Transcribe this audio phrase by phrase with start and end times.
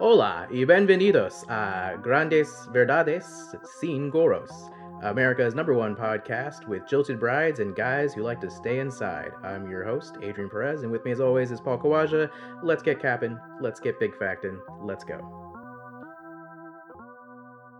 [0.00, 3.24] Hola y bienvenidos a Grandes Verdades
[3.78, 4.50] Sin Goros,
[5.02, 9.30] America's number one podcast with jilted brides and guys who like to stay inside.
[9.44, 12.28] I'm your host, Adrian Perez, and with me as always is Paul Kawaja.
[12.62, 15.20] Let's get capping, let's get big factin', let's go.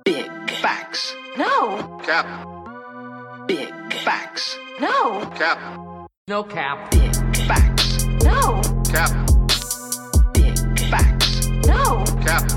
[0.04, 1.16] Big facts.
[1.36, 2.00] No.
[2.04, 3.48] Cap.
[3.48, 3.72] Big
[4.04, 4.56] facts.
[4.80, 5.20] No.
[5.34, 6.08] Cap.
[6.28, 6.90] No cap.
[6.92, 8.04] Big facts.
[8.22, 8.62] No.
[8.84, 9.23] Cap.
[12.24, 12.50] Cap.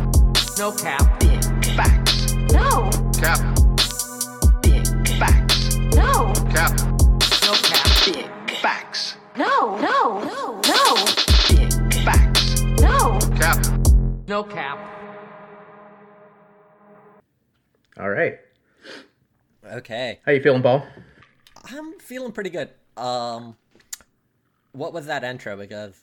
[0.57, 1.19] No cap.
[1.19, 1.43] Big
[1.75, 2.33] facts.
[2.54, 2.89] No.
[3.19, 3.39] Cap.
[4.61, 4.87] Big
[5.19, 5.75] facts.
[5.93, 6.33] No.
[6.50, 6.71] Cap.
[7.43, 7.87] No cap.
[8.06, 9.18] Big facts.
[9.36, 9.78] No.
[9.78, 10.23] No.
[10.23, 10.61] No.
[10.61, 10.95] No.
[11.50, 12.61] Big facts.
[12.79, 13.19] No.
[13.36, 13.65] Cap.
[14.28, 14.79] No cap.
[18.00, 18.37] All right.
[19.65, 20.20] Okay.
[20.25, 20.86] How you feeling, Paul?
[21.65, 22.70] I'm feeling pretty good.
[22.95, 23.57] Um
[24.71, 26.00] what was that intro because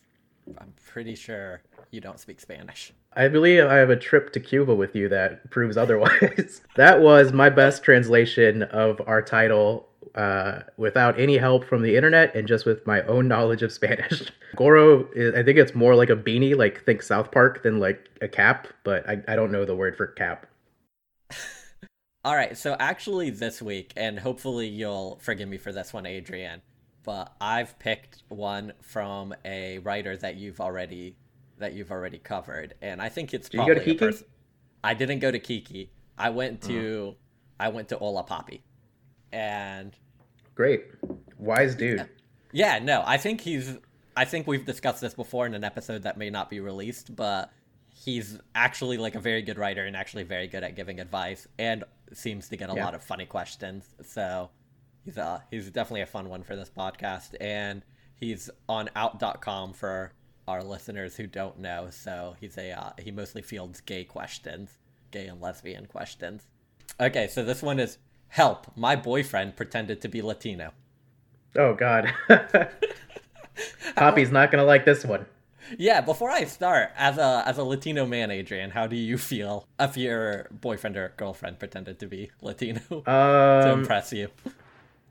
[0.58, 1.62] I'm pretty sure
[1.94, 2.92] you don't speak Spanish.
[3.14, 6.60] I believe I have a trip to Cuba with you that proves otherwise.
[6.76, 12.34] that was my best translation of our title uh, without any help from the internet
[12.34, 14.30] and just with my own knowledge of Spanish.
[14.56, 18.08] Goro, is, I think it's more like a beanie, like think South Park, than like
[18.20, 20.46] a cap, but I, I don't know the word for cap.
[22.24, 26.62] All right, so actually this week and hopefully you'll forgive me for this one Adrian,
[27.02, 31.16] but I've picked one from a writer that you've already
[31.58, 33.96] that you've already covered and I think it's Did you go to Kiki?
[33.96, 34.26] a person
[34.82, 35.90] I didn't go to Kiki.
[36.18, 37.14] I went to
[37.58, 38.60] I went to Hola Papi.
[39.32, 39.96] And
[40.54, 40.84] Great.
[41.38, 42.08] Wise dude.
[42.52, 43.78] Yeah, no, I think he's.
[44.16, 47.50] I think we've discussed this before in an episode that may not be released, but
[47.88, 51.82] he's actually like a very good writer and actually very good at giving advice and
[52.12, 52.84] seems to get a Yeah.
[52.84, 53.94] lot of funny questions.
[54.04, 54.50] So
[55.04, 57.82] he's uh he's definitely a fun one for this podcast and
[58.14, 60.12] he's on out.com for
[60.48, 61.88] our listeners who don't know.
[61.90, 64.70] So he's a uh, he mostly fields gay questions,
[65.10, 66.42] gay and lesbian questions.
[67.00, 70.72] Okay, so this one is help, my boyfriend pretended to be Latino.
[71.56, 72.12] Oh, God.
[73.96, 75.26] Papi's not going to like this one.
[75.78, 79.66] Yeah, before I start, as a as a Latino man, Adrian, how do you feel
[79.80, 84.28] if your boyfriend or girlfriend pretended to be Latino to Um, impress you?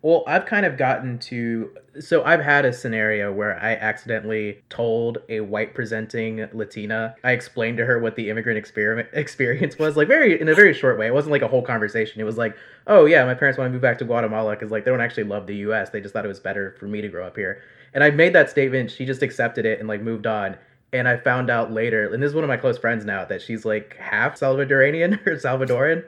[0.03, 5.19] Well, I've kind of gotten to so I've had a scenario where I accidentally told
[5.29, 7.15] a white presenting Latina.
[7.23, 10.73] I explained to her what the immigrant experiment experience was, like very in a very
[10.73, 11.07] short way.
[11.07, 12.19] It wasn't like a whole conversation.
[12.19, 12.53] It was like,
[12.85, 15.23] "Oh yeah, my parents want to move back to Guatemala because like they don't actually
[15.23, 15.89] love the U.S.
[15.89, 17.61] They just thought it was better for me to grow up here."
[17.93, 18.91] And I made that statement.
[18.91, 20.57] She just accepted it and like moved on.
[20.91, 23.41] And I found out later, and this is one of my close friends now, that
[23.41, 26.03] she's like half Salvadoranian or Salvadoran.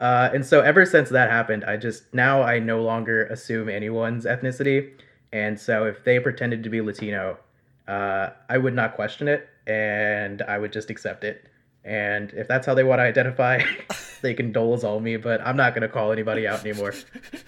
[0.00, 4.24] Uh, and so ever since that happened, I just now I no longer assume anyone's
[4.24, 4.92] ethnicity.
[5.32, 7.38] And so if they pretended to be Latino,
[7.86, 11.44] uh, I would not question it, and I would just accept it.
[11.84, 13.62] And if that's how they want to identify,
[14.22, 16.94] they can dolezal me, but I'm not gonna call anybody out anymore.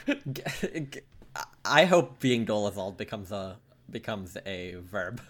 [1.65, 3.59] I hope being dolezal becomes a
[3.91, 5.21] becomes a verb.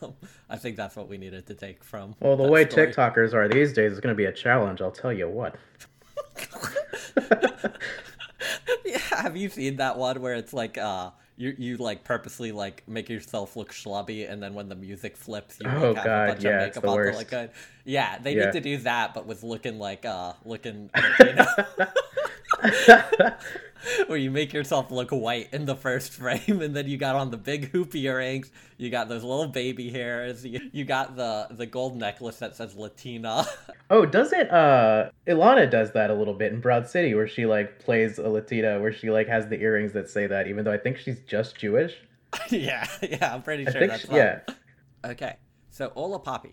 [0.00, 0.14] Um,
[0.48, 2.14] I think that's what we needed to take from.
[2.20, 2.86] Well, the way story.
[2.88, 4.80] TikTokers are these days is gonna be a challenge.
[4.80, 5.56] I'll tell you what.
[8.84, 12.82] Yeah, have you seen that one where it's like uh you you like purposely like
[12.86, 16.14] make yourself look schlubby and then when the music flips you like, Oh, have God,
[16.14, 17.50] a bunch yeah, of makeup on to look good.
[17.84, 18.36] Yeah, they Yeah.
[18.36, 21.46] need to do that but with looking like uh looking Latino.
[24.06, 27.30] where you make yourself look white in the first frame and then you got on
[27.30, 31.66] the big hoop earrings, you got those little baby hairs, you, you got the the
[31.66, 33.46] gold necklace that says Latina.
[33.90, 37.78] Oh, doesn't uh Ilana does that a little bit in Broad City where she like
[37.78, 40.78] plays a Latina where she like has the earrings that say that even though I
[40.78, 41.94] think she's just Jewish.
[42.50, 44.40] yeah, yeah, I'm pretty I sure think that's she- yeah.
[45.04, 45.36] Okay,
[45.70, 46.52] so Hola Papi.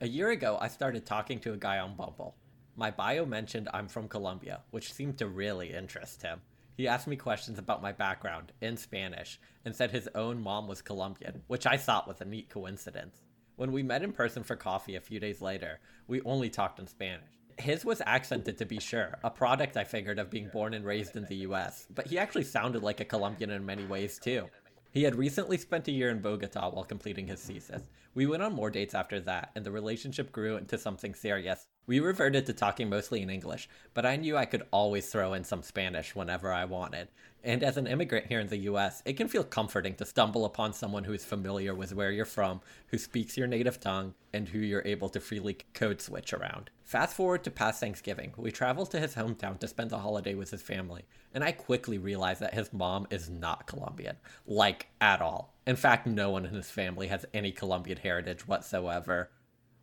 [0.00, 2.34] A year ago, I started talking to a guy on Bumble.
[2.74, 6.40] My bio mentioned I'm from Colombia, which seemed to really interest him.
[6.82, 10.82] He asked me questions about my background in Spanish and said his own mom was
[10.82, 13.22] Colombian, which I thought was a neat coincidence.
[13.54, 15.78] When we met in person for coffee a few days later,
[16.08, 17.38] we only talked in Spanish.
[17.56, 21.14] His was accented to be sure, a product I figured of being born and raised
[21.14, 24.48] in the US, but he actually sounded like a Colombian in many ways too.
[24.90, 27.90] He had recently spent a year in Bogota while completing his thesis.
[28.14, 31.68] We went on more dates after that, and the relationship grew into something serious.
[31.84, 35.42] We reverted to talking mostly in English, but I knew I could always throw in
[35.42, 37.08] some Spanish whenever I wanted.
[37.42, 40.74] And as an immigrant here in the US, it can feel comforting to stumble upon
[40.74, 44.60] someone who is familiar with where you're from, who speaks your native tongue, and who
[44.60, 46.70] you're able to freely code switch around.
[46.84, 50.52] Fast forward to past Thanksgiving, we traveled to his hometown to spend the holiday with
[50.52, 51.02] his family,
[51.34, 54.18] and I quickly realized that his mom is not Colombian.
[54.46, 55.56] Like, at all.
[55.66, 59.30] In fact, no one in his family has any Colombian heritage whatsoever.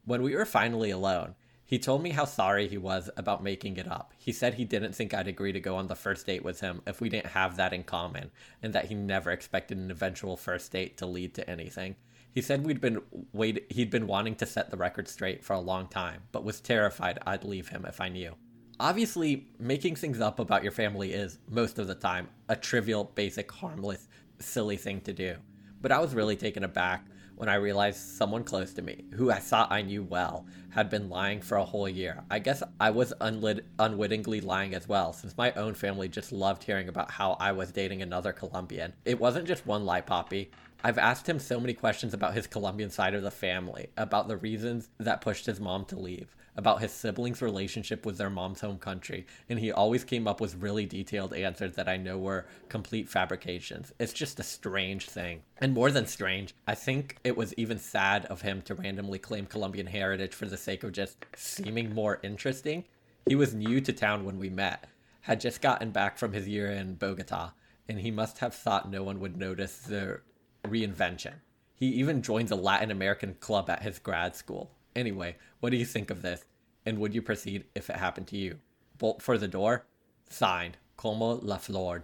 [0.06, 1.36] When we were finally alone,
[1.70, 4.12] He told me how sorry he was about making it up.
[4.18, 6.82] He said he didn't think I'd agree to go on the first date with him
[6.88, 8.32] if we didn't have that in common,
[8.64, 11.96] and that he never expected an eventual first date to lead to anything.
[12.32, 15.60] He said we'd been wait he'd been wanting to set the record straight for a
[15.60, 18.34] long time, but was terrified I'd leave him if I knew.
[18.80, 23.52] Obviously, making things up about your family is, most of the time, a trivial, basic,
[23.52, 24.08] harmless,
[24.40, 25.36] silly thing to do.
[25.84, 27.06] But I was really taken aback
[27.40, 31.08] when I realized someone close to me, who I thought I knew well, had been
[31.08, 32.22] lying for a whole year.
[32.30, 36.66] I guess I was unlit- unwittingly lying as well, since my own family just loved
[36.66, 38.92] hearing about how I was dating another Colombian.
[39.06, 40.50] It wasn't just one lie, Papi.
[40.84, 44.36] I've asked him so many questions about his Colombian side of the family, about the
[44.36, 48.78] reasons that pushed his mom to leave, about his siblings' relationship with their mom's home
[48.78, 53.08] country, and he always came up with really detailed answers that I know were complete
[53.08, 53.94] fabrications.
[53.98, 55.42] It's just a strange thing.
[55.60, 59.46] And more than strange, I think it was even sad of him to randomly claim
[59.46, 62.84] Colombian heritage for the sake of just seeming more interesting.
[63.26, 64.84] He was new to town when we met,
[65.22, 67.52] had just gotten back from his year in Bogota,
[67.88, 70.20] and he must have thought no one would notice the
[70.66, 71.36] reinvention.
[71.74, 74.72] He even joins a Latin American club at his grad school.
[75.00, 76.44] Anyway, what do you think of this?
[76.86, 78.58] And would you proceed if it happened to you?
[78.98, 79.86] Bolt for the door?
[80.30, 82.02] Signed, Como La Flor.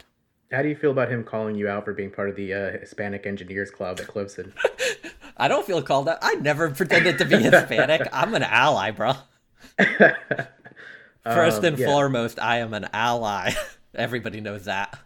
[0.50, 2.72] How do you feel about him calling you out for being part of the uh,
[2.80, 4.54] Hispanic Engineers Club at Clemson?
[5.38, 6.20] I don't feel called out.
[6.22, 8.08] I never pretended to be Hispanic.
[8.14, 9.16] I'm an ally, bro.
[9.78, 11.88] First Um, and yeah.
[11.88, 13.52] foremost, I am an ally.
[13.94, 14.98] Everybody knows that.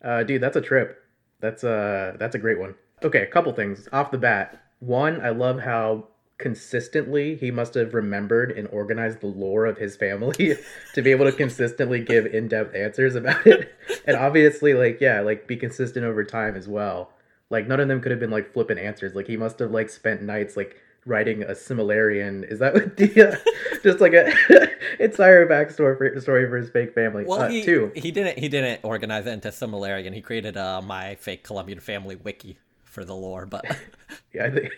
[0.00, 1.02] Uh, dude, that's a trip.
[1.40, 2.76] That's a that's a great one.
[3.02, 4.62] Okay, a couple things off the bat.
[4.78, 6.08] One, I love how
[6.44, 10.54] consistently he must have remembered and organized the lore of his family
[10.92, 13.74] to be able to consistently give in-depth answers about it.
[14.06, 17.10] And obviously, like yeah, like be consistent over time as well.
[17.48, 19.14] Like none of them could have been like flippant answers.
[19.14, 20.76] Like he must have like spent nights like
[21.06, 22.46] writing a Silmarillion.
[22.50, 23.36] Is that what the uh,
[23.82, 24.30] just like a
[25.02, 27.24] entire backstory for story for his fake family?
[27.24, 27.90] Well, uh, he, two.
[27.94, 30.12] he didn't he didn't organize it into Silmarillion.
[30.12, 33.64] He created uh, my fake Colombian family wiki for the lore, but
[34.34, 34.72] Yeah, I think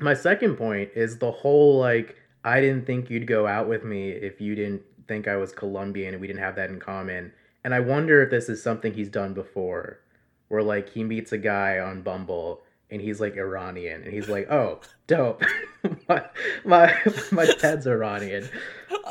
[0.00, 4.10] my second point is the whole like I didn't think you'd go out with me
[4.10, 7.32] if you didn't think I was Colombian and we didn't have that in common.
[7.64, 10.00] And I wonder if this is something he's done before,
[10.48, 14.50] where like he meets a guy on Bumble and he's like Iranian and he's like,
[14.50, 15.42] "Oh, dope.
[16.08, 16.24] my
[16.64, 16.98] my
[17.30, 18.48] my dad's Iranian."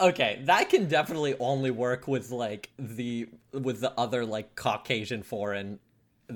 [0.01, 5.79] okay, that can definitely only work with like the with the other like Caucasian foreign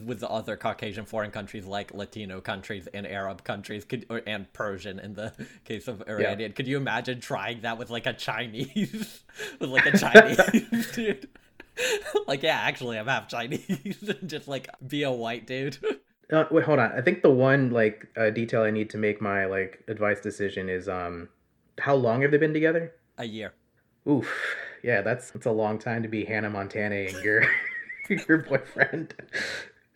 [0.06, 4.52] with the other Caucasian foreign countries like Latino countries and Arab countries could or, and
[4.54, 5.34] Persian in the
[5.66, 6.54] case of Iranian.
[6.54, 9.24] Could you imagine trying that with like a Chinese
[9.60, 11.30] with like a Chinese dude?
[12.28, 14.14] like yeah, actually I'm half Chinese.
[14.26, 15.78] Just like be a white dude.
[16.32, 16.92] Uh, wait, hold on.
[16.92, 20.70] I think the one like uh, detail I need to make my like advice decision
[20.70, 21.30] is um
[21.80, 22.94] how long have they been together?
[23.18, 23.54] a year.
[24.08, 24.56] Oof.
[24.84, 27.46] Yeah, that's that's a long time to be Hannah Montana and your
[28.10, 29.14] your boyfriend.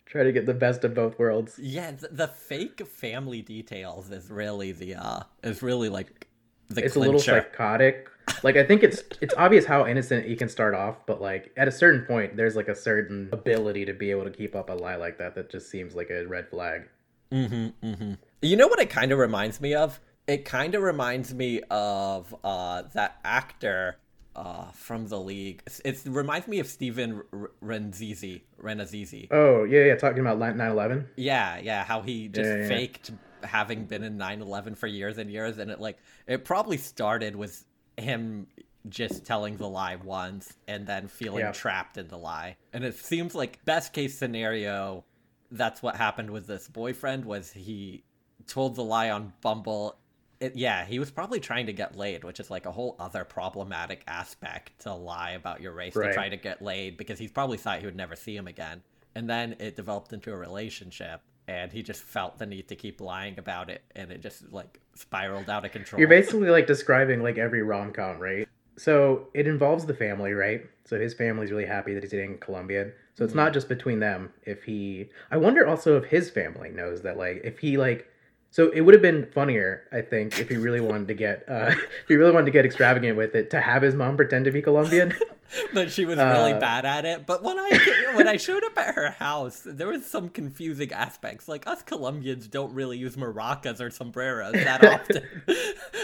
[0.08, 1.58] Try to get the best of both worlds.
[1.58, 6.26] Yeah, the, the fake family details is really the uh is really like
[6.70, 8.08] the It's a little psychotic.
[8.42, 11.68] Like I think it's it's obvious how innocent he can start off, but like at
[11.68, 14.72] a certain point there's like a certain ability to be able to keep up a
[14.72, 16.88] lie like that that just seems like a red flag.
[17.30, 18.12] Mm-hmm, mm-hmm.
[18.40, 20.00] You know what it kind of reminds me of?
[20.26, 23.96] It kind of reminds me of uh, that actor
[24.38, 25.62] uh, from the league.
[25.66, 28.42] It's- It reminds me of Steven R- Renzizi.
[28.62, 29.28] Rannazzisi.
[29.30, 31.06] Oh, yeah, yeah, talking about 9/11.
[31.16, 32.68] Yeah, yeah, how he just yeah.
[32.68, 33.10] faked
[33.42, 37.64] having been in 9/11 for years and years, and it like it probably started with
[37.96, 38.46] him
[38.88, 41.52] just telling the lie once and then feeling Yeah.
[41.52, 42.56] trapped in the lie.
[42.72, 45.04] And it seems like best case scenario,
[45.50, 48.04] that's what happened with this boyfriend was he
[48.46, 49.96] told the lie on Bumble.
[50.40, 53.24] It, yeah, he was probably trying to get laid, which is like a whole other
[53.24, 57.58] problematic aspect to lie about your race to try to get laid because he's probably
[57.58, 58.82] thought he would never see him again.
[59.16, 63.00] And then it developed into a relationship, and he just felt the need to keep
[63.00, 65.98] lying about it, and it just like spiraled out of control.
[65.98, 68.48] You're basically like describing like every rom com, right?
[68.76, 70.62] So it involves the family, right?
[70.84, 72.92] So his family's really happy that he's dating Colombian.
[73.14, 73.54] So it's not mm-hmm.
[73.54, 74.32] just between them.
[74.44, 78.08] If he, I wonder also if his family knows that, like, if he like,
[78.50, 81.66] so it would have been funnier, I think, if he really wanted to get, uh,
[81.74, 84.50] if he really wanted to get extravagant with it, to have his mom pretend to
[84.50, 85.14] be Colombian.
[85.74, 87.26] but she was really Uh, bad at it.
[87.26, 91.48] But when I when I showed up at her house, there was some confusing aspects.
[91.48, 95.22] Like us Colombians don't really use maracas or sombreros that often,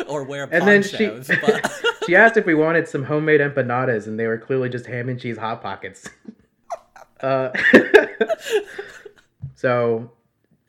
[0.07, 1.09] or wear And then she,
[1.41, 5.09] but she asked if we wanted some homemade empanadas, and they were clearly just ham
[5.09, 6.09] and cheese hot pockets.
[7.21, 7.51] uh,
[9.55, 10.11] so,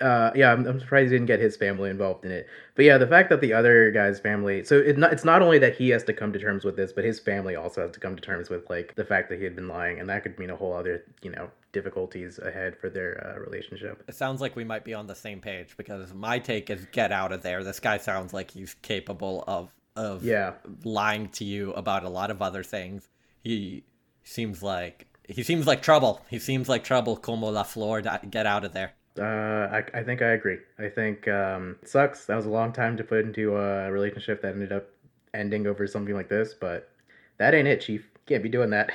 [0.02, 2.48] uh, yeah, I'm, I'm surprised he didn't get his family involved in it.
[2.76, 5.58] But yeah, the fact that the other guy's family, so it not, it's not only
[5.60, 8.00] that he has to come to terms with this, but his family also has to
[8.00, 10.38] come to terms with like the fact that he had been lying, and that could
[10.38, 14.04] mean a whole other, you know, difficulties ahead for their uh, relationship.
[14.08, 17.12] It sounds like we might be on the same page because my take is get
[17.14, 17.64] out of there.
[17.64, 22.32] This guy sounds like he's capable of of Yeah, lying to you about a lot
[22.32, 23.08] of other things.
[23.42, 23.86] He
[24.24, 26.22] seems like he seems like trouble.
[26.30, 27.16] He seems like trouble.
[27.16, 28.95] Como la flor, get out of there.
[29.20, 30.58] Uh, I, I think I agree.
[30.80, 32.26] I think um, it sucks.
[32.26, 34.86] That was a long time to put into a relationship that ended up
[35.34, 36.90] ending over something like this, but
[37.38, 38.10] that ain't it, Chief.
[38.26, 38.92] Can't be doing that.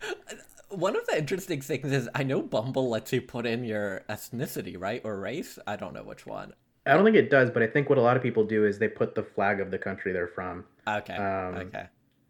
[0.70, 4.76] One of the interesting things is I know Bumble lets you put in your ethnicity,
[4.78, 5.58] right, or race.
[5.66, 6.52] I don't know which one.
[6.86, 8.78] I don't think it does, but I think what a lot of people do is
[8.78, 10.64] they put the flag of the country they're from.
[10.86, 11.86] Okay, Um, okay.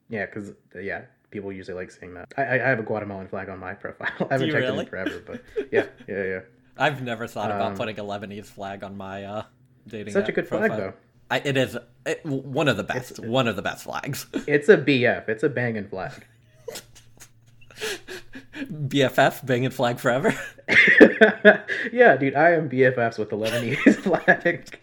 [0.09, 2.33] Yeah, because yeah, people usually like seeing that.
[2.37, 4.09] I, I have a Guatemalan flag on my profile.
[4.30, 4.80] I haven't checked it really?
[4.80, 5.42] in forever, but
[5.73, 6.40] yeah, yeah, yeah.
[6.78, 9.42] I've never thought about um, putting a Lebanese flag on my uh,
[9.87, 10.12] dating.
[10.12, 10.78] Such a good flag profile.
[10.78, 10.92] though.
[11.30, 13.18] I, it is it, one of the best.
[13.18, 14.26] one of the best flags.
[14.47, 15.28] It's a BF.
[15.28, 16.12] It's a banging flag.
[18.54, 20.33] BFF, banging flag forever.
[21.92, 24.78] yeah, dude, I am BFFs with the Lebanese flag.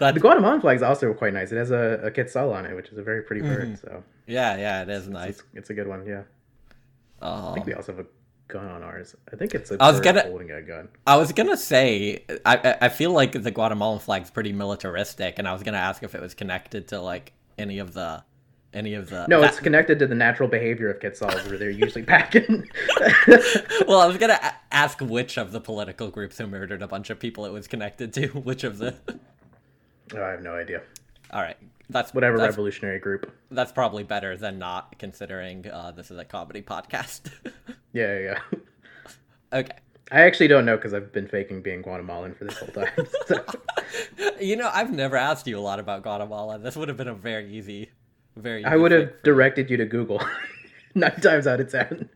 [0.00, 1.52] The Guatemalan flag is also quite nice.
[1.52, 3.68] It has a, a quetzal on it, which is a very pretty bird.
[3.68, 3.86] Mm-hmm.
[3.86, 5.30] So yeah, yeah, it is nice.
[5.38, 6.04] it's, it's a good one.
[6.06, 6.22] Yeah,
[7.22, 8.08] I Um, think we also have a
[8.48, 9.14] gun on ours.
[9.32, 10.88] I think it's a I was gonna- holding a gun.
[11.06, 15.52] I was gonna say, I I- feel like the Guatemalan flag's pretty militaristic, and I
[15.52, 18.22] was gonna ask if it was connected to like any of the,
[18.72, 19.26] any of the.
[19.28, 22.68] No, that- it's connected to the natural behavior of quetzals, where they're usually packing.
[23.86, 27.10] well, I was gonna a- ask which of the political groups who murdered a bunch
[27.10, 28.26] of people it was connected to.
[28.48, 28.94] Which of the?
[30.14, 30.80] oh, I have no idea.
[31.30, 31.56] All right,
[31.90, 33.32] that's Whatever That's, revolutionary group.
[33.50, 37.30] that's probably better than not, considering uh, this is a comedy podcast.
[37.94, 38.38] Yeah, yeah.
[38.52, 39.58] yeah.
[39.60, 39.72] okay.
[40.12, 42.92] I actually don't know because I've been faking being Guatemalan for this whole time.
[43.26, 43.44] So,
[44.40, 46.58] You know, I've never asked you a lot about Guatemala.
[46.58, 47.90] This would have been a very easy,
[48.36, 48.62] very.
[48.64, 50.20] I would have directed you to Google
[50.94, 52.08] nine times out of ten.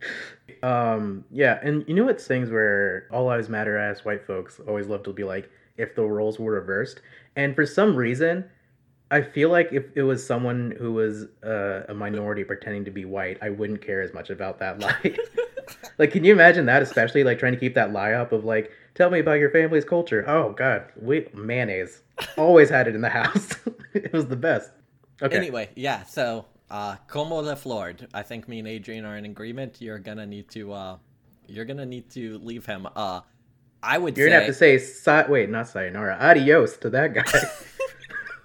[0.61, 4.87] Um, yeah, and you know what's things where all lives matter as white folks always
[4.87, 7.01] love to be like, if the roles were reversed,
[7.35, 8.45] and for some reason,
[9.13, 13.05] I feel like if it was someone who was uh, a minority pretending to be
[13.05, 15.15] white, I wouldn't care as much about that lie.
[15.99, 16.81] like, can you imagine that?
[16.81, 19.85] Especially like trying to keep that lie up of like, tell me about your family's
[19.85, 20.27] culture.
[20.27, 22.01] Oh God, we mayonnaise.
[22.37, 23.51] Always had it in the house.
[23.93, 24.71] it was the best.
[25.21, 25.37] Okay.
[25.37, 26.01] Anyway, yeah.
[26.05, 27.93] So, uh, como la flor.
[28.15, 29.79] I think me and Adrian are in agreement.
[29.79, 30.97] You're gonna need to, uh,
[31.45, 32.87] you're gonna need to leave him.
[32.95, 33.21] Uh,
[33.83, 37.13] I would You're say gonna have to say sa- wait, not sayonara, adios to that
[37.13, 37.23] guy.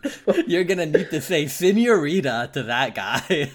[0.47, 3.51] you're gonna need to say senorita to that guy.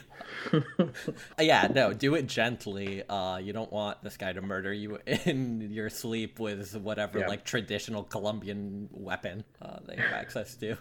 [1.40, 3.04] yeah, no, do it gently.
[3.08, 7.28] Uh, you don't want this guy to murder you in your sleep with whatever Yeah.
[7.28, 10.76] like traditional Colombian weapon uh, they have access to.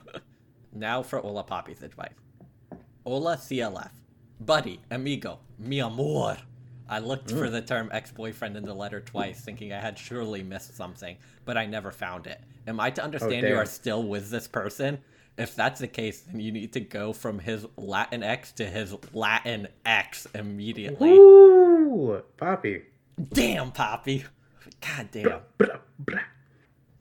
[0.72, 2.14] now for Hola Papi's advice.
[3.04, 3.90] Hola CLF.
[4.40, 6.36] Buddy, amigo, mi amor.
[6.88, 10.76] I looked for the term ex-boyfriend in the letter twice, thinking I had surely missed
[10.76, 12.40] something, but I never found it.
[12.66, 14.98] Am I to understand you are still with this person?
[15.38, 18.94] If that's the case, then you need to go from his Latin X to his
[19.12, 21.12] Latin X immediately.
[21.12, 22.82] Ooh, Papi.
[23.32, 24.24] Damn, Papi.
[24.80, 25.40] God damn.
[25.58, 26.20] Blah, blah.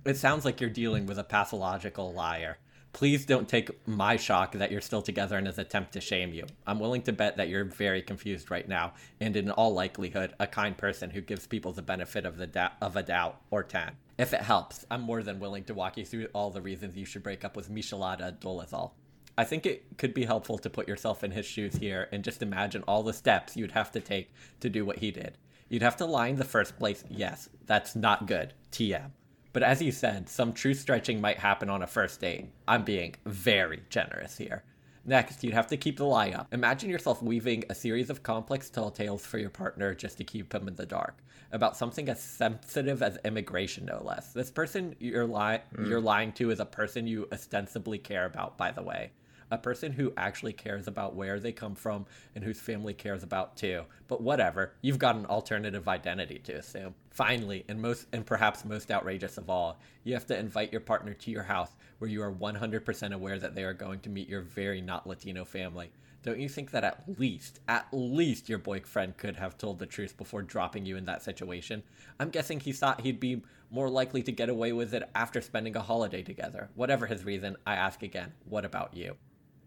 [0.05, 2.57] It sounds like you're dealing with a pathological liar.
[2.93, 6.45] Please don't take my shock that you're still together in his attempt to shame you.
[6.67, 10.47] I'm willing to bet that you're very confused right now, and in all likelihood, a
[10.47, 13.91] kind person who gives people the benefit of the doubt of a doubt or ten.
[14.21, 17.05] If it helps, I'm more than willing to walk you through all the reasons you
[17.05, 18.91] should break up with Michelada Dolezal.
[19.35, 22.43] I think it could be helpful to put yourself in his shoes here and just
[22.43, 25.39] imagine all the steps you'd have to take to do what he did.
[25.69, 28.53] You'd have to lie in the first place, yes, that's not good.
[28.71, 29.09] TM.
[29.53, 32.51] But as you said, some true stretching might happen on a first date.
[32.67, 34.63] I'm being very generous here.
[35.03, 36.47] Next, you'd have to keep the lie up.
[36.53, 40.53] Imagine yourself weaving a series of complex tall tales for your partner just to keep
[40.53, 41.17] him in the dark
[41.51, 44.31] about something as sensitive as immigration, no less.
[44.31, 45.85] This person you're, li- hmm.
[45.85, 49.11] you're lying to is a person you ostensibly care about, by the way
[49.51, 53.57] a person who actually cares about where they come from and whose family cares about
[53.57, 53.83] too.
[54.07, 56.95] But whatever, you've got an alternative identity to assume.
[57.11, 61.13] Finally, and most and perhaps most outrageous of all, you have to invite your partner
[61.13, 64.41] to your house where you are 100% aware that they are going to meet your
[64.41, 65.91] very not Latino family.
[66.23, 70.15] Don't you think that at least, at least your boyfriend could have told the truth
[70.17, 71.81] before dropping you in that situation?
[72.19, 73.41] I'm guessing he thought he'd be
[73.71, 76.69] more likely to get away with it after spending a holiday together.
[76.75, 79.15] Whatever his reason, I ask again, what about you?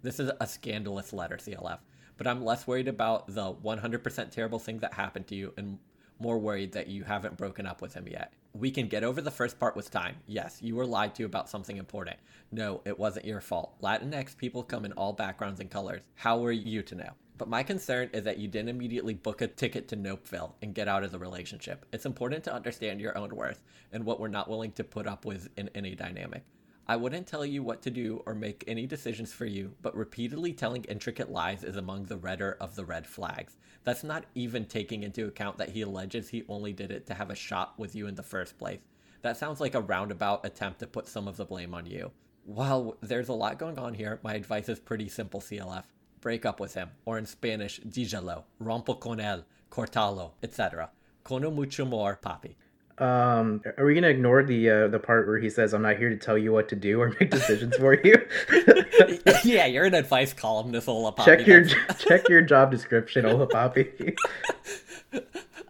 [0.04, 1.78] This is a scandalous letter, CLF,
[2.18, 5.78] but I'm less worried about the 100% terrible thing that happened to you and
[6.18, 8.34] more worried that you haven't broken up with him yet.
[8.52, 10.16] We can get over the first part with time.
[10.26, 12.18] Yes, you were lied to about something important.
[12.52, 13.80] No, it wasn't your fault.
[13.80, 16.02] Latinx people come in all backgrounds and colors.
[16.16, 17.10] How were you to know?
[17.38, 20.86] But my concern is that you didn't immediately book a ticket to Nopeville and get
[20.86, 21.86] out of the relationship.
[21.94, 25.24] It's important to understand your own worth and what we're not willing to put up
[25.24, 26.44] with in any dynamic.
[26.86, 30.52] I wouldn't tell you what to do or make any decisions for you, but repeatedly
[30.52, 33.56] telling intricate lies is among the redder of the red flags.
[33.84, 37.30] That's not even taking into account that he alleges he only did it to have
[37.30, 38.80] a shot with you in the first place.
[39.22, 42.10] That sounds like a roundabout attempt to put some of the blame on you.
[42.44, 45.84] While there's a lot going on here, my advice is pretty simple, CLF.
[46.20, 50.90] Break up with him, or in Spanish, díjalo, rompo con él, cortalo, etc.
[51.22, 52.56] Cono mucho more, papi.
[52.98, 56.10] Um, are we gonna ignore the uh, the part where he says, "I'm not here
[56.10, 58.14] to tell you what to do or make decisions for you"?
[59.44, 61.24] yeah, you're an advice columnist, Hola Papi.
[61.24, 61.64] check your
[61.98, 64.16] check your job description, Hola Papi.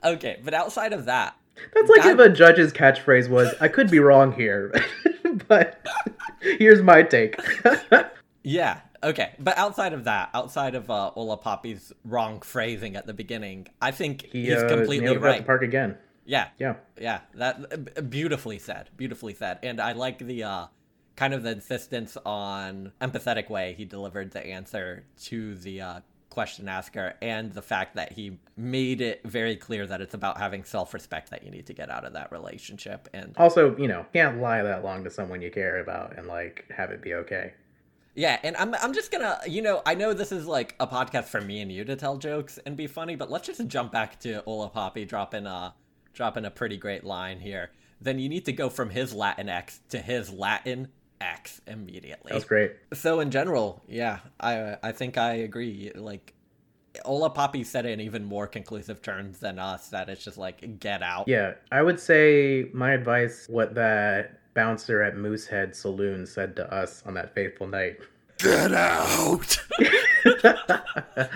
[0.04, 1.34] Okay, but outside of that,
[1.72, 4.74] That's like God- if a judge's catchphrase was, "I could be wrong here,
[5.48, 5.82] but
[6.42, 7.40] here's my take."
[8.42, 8.80] Yeah.
[9.02, 9.32] Okay.
[9.38, 13.90] But outside of that, outside of uh, Hola Papi's wrong phrasing at the beginning, I
[13.90, 15.38] think he he's uh, completely nailed it at right.
[15.38, 15.96] the park again.
[16.24, 16.48] Yeah.
[16.58, 16.76] Yeah.
[17.00, 17.20] Yeah.
[17.34, 18.90] That uh, beautifully said.
[18.96, 19.58] Beautifully said.
[19.62, 20.66] And I like the uh,
[21.16, 26.00] kind of the insistence on empathetic way he delivered the answer to the uh,
[26.30, 30.64] question asker, and the fact that he made it very clear that it's about having
[30.64, 33.08] self-respect that you need to get out of that relationship.
[33.14, 36.64] And Also, you know, can't lie that long to someone you care about and like
[36.76, 37.54] have it be okay.
[38.16, 41.24] Yeah, and I'm I'm just gonna, you know, I know this is like a podcast
[41.24, 44.18] for me and you to tell jokes and be funny, but let's just jump back
[44.20, 45.74] to Hola Papi dropping a
[46.14, 47.70] dropping a pretty great line here.
[48.00, 50.88] Then you need to go from his Latin X to his Latin
[51.20, 52.32] X immediately.
[52.32, 52.72] That's great.
[52.92, 55.92] So in general, yeah, I I think I agree.
[55.94, 56.34] Like
[57.04, 59.88] Hola Papi said it in even more conclusive terms than us.
[59.88, 61.28] That it's just like get out.
[61.28, 67.02] Yeah, I would say my advice, what that bouncer at Moosehead Saloon said to us
[67.06, 67.98] on that fateful night.
[68.38, 69.58] Get out.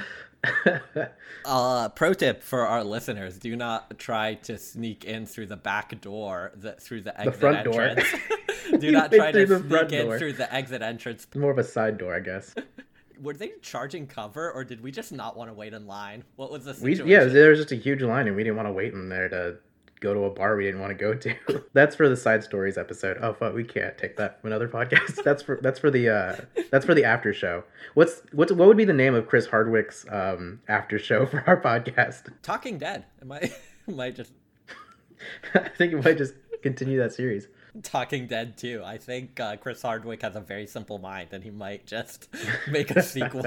[1.44, 5.98] Uh, pro tip for our listeners: Do not try to sneak in through the back
[6.00, 7.80] door, the, through the exit front door.
[7.82, 8.08] entrance.
[8.80, 10.18] Do not try to sneak in door.
[10.18, 11.26] through the exit entrance.
[11.34, 12.54] More of a side door, I guess.
[13.22, 16.22] Were they charging cover, or did we just not want to wait in line?
[16.36, 17.08] What was the We situation?
[17.08, 19.28] yeah, there was just a huge line, and we didn't want to wait in there
[19.30, 19.56] to
[20.00, 21.64] go to a bar we didn't want to go to.
[21.72, 23.18] that's for the side stories episode.
[23.20, 25.22] Oh fuck, we can't take that from another podcast.
[25.24, 26.36] That's for that's for the uh
[26.70, 27.64] that's for the after show.
[27.94, 31.60] What's what's what would be the name of Chris Hardwick's um after show for our
[31.60, 32.32] podcast?
[32.42, 33.04] Talking Dead.
[33.20, 33.52] Am I?
[33.88, 34.32] Am I just
[35.54, 37.48] I think it might just continue that series.
[37.82, 38.82] Talking Dead too?
[38.84, 42.28] I think uh, Chris Hardwick has a very simple mind, and he might just
[42.70, 43.44] make a sequel.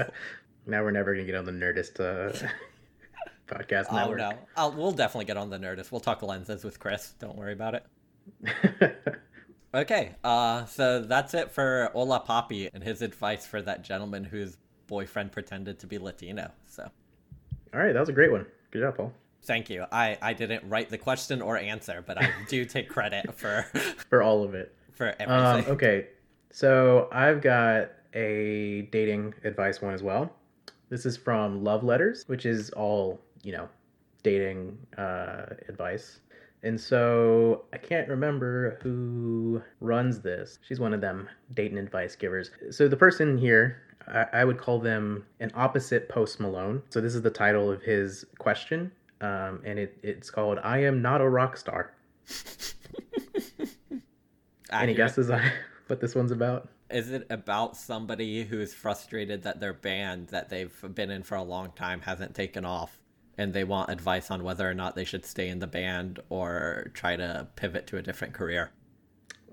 [0.66, 2.48] Now we're never gonna get on the Nerdist uh,
[3.54, 4.18] podcast oh network.
[4.18, 4.32] no!
[4.56, 5.90] I'll, we'll definitely get on the Nerdist.
[5.92, 7.14] We'll talk lenses with Chris.
[7.18, 8.96] Don't worry about it.
[9.74, 14.58] Okay, uh, so that's it for Hola Papi and his advice for that gentleman whose
[14.86, 16.50] boyfriend pretended to be Latino.
[16.66, 16.90] So,
[17.72, 18.44] All right, that was a great one.
[18.70, 19.14] Good job, Paul.
[19.44, 19.86] thank you.
[19.90, 23.62] I, I didn't write the question or answer, but I do take credit for
[24.10, 24.74] For all of it.
[24.92, 26.08] for Um, okay,
[26.50, 30.30] so I've got a dating advice one as well.
[30.90, 33.68] This is from Love Letters, which is all you know,
[34.22, 36.20] dating uh, advice.
[36.64, 40.60] And so I can't remember who runs this.
[40.66, 42.50] She's one of them dating advice givers.
[42.70, 46.82] So the person here, I, I would call them an opposite Post Malone.
[46.90, 51.02] So this is the title of his question, um, and it, it's called "I am
[51.02, 51.94] not a rock star."
[54.72, 55.42] Any guesses on
[55.88, 56.68] what this one's about?
[56.90, 61.36] Is it about somebody who is frustrated that their band that they've been in for
[61.36, 63.01] a long time hasn't taken off?
[63.38, 66.90] And they want advice on whether or not they should stay in the band or
[66.92, 68.70] try to pivot to a different career.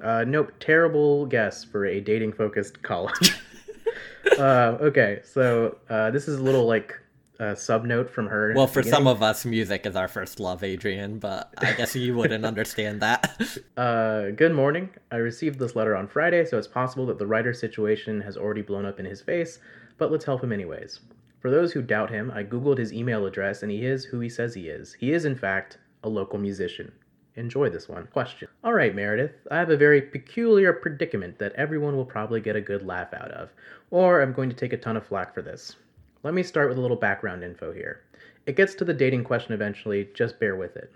[0.03, 3.13] Uh, nope, terrible guess for a dating focused column.
[4.37, 6.99] uh, okay, so uh, this is a little like
[7.39, 8.53] uh, sub note from her.
[8.55, 12.15] Well, for some of us, music is our first love, Adrian, but I guess you
[12.15, 13.37] wouldn't understand that.
[13.77, 14.89] Uh, good morning.
[15.11, 18.61] I received this letter on Friday, so it's possible that the writer's situation has already
[18.61, 19.59] blown up in his face,
[19.97, 20.99] but let's help him anyways.
[21.39, 24.29] For those who doubt him, I googled his email address and he is who he
[24.29, 24.93] says he is.
[24.93, 26.91] He is, in fact, a local musician.
[27.35, 28.07] Enjoy this one.
[28.07, 28.49] Question.
[28.63, 32.61] All right, Meredith, I have a very peculiar predicament that everyone will probably get a
[32.61, 33.49] good laugh out of,
[33.91, 35.77] or I'm going to take a ton of flack for this.
[36.23, 38.01] Let me start with a little background info here.
[38.45, 40.91] It gets to the dating question eventually, just bear with it.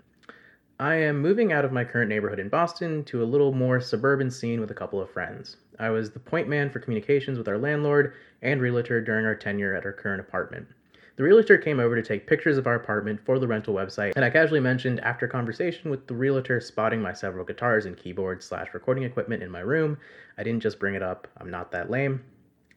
[0.80, 4.28] I am moving out of my current neighborhood in Boston to a little more suburban
[4.28, 5.56] scene with a couple of friends.
[5.78, 9.76] I was the point man for communications with our landlord and realtor during our tenure
[9.76, 10.66] at our current apartment.
[11.14, 14.24] The realtor came over to take pictures of our apartment for the rental website, and
[14.24, 18.74] I casually mentioned after conversation with the realtor spotting my several guitars and keyboards slash
[18.74, 19.96] recording equipment in my room.
[20.38, 22.24] I didn't just bring it up, I'm not that lame.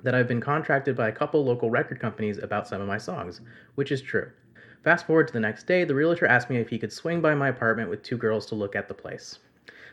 [0.04, 3.42] That I've been contracted by a couple local record companies about some of my songs,
[3.74, 4.30] which is true.
[4.88, 7.36] Fast forward to the next day, the realtor asked me if he could swing by
[7.36, 9.40] my apartment with two girls to look at the place.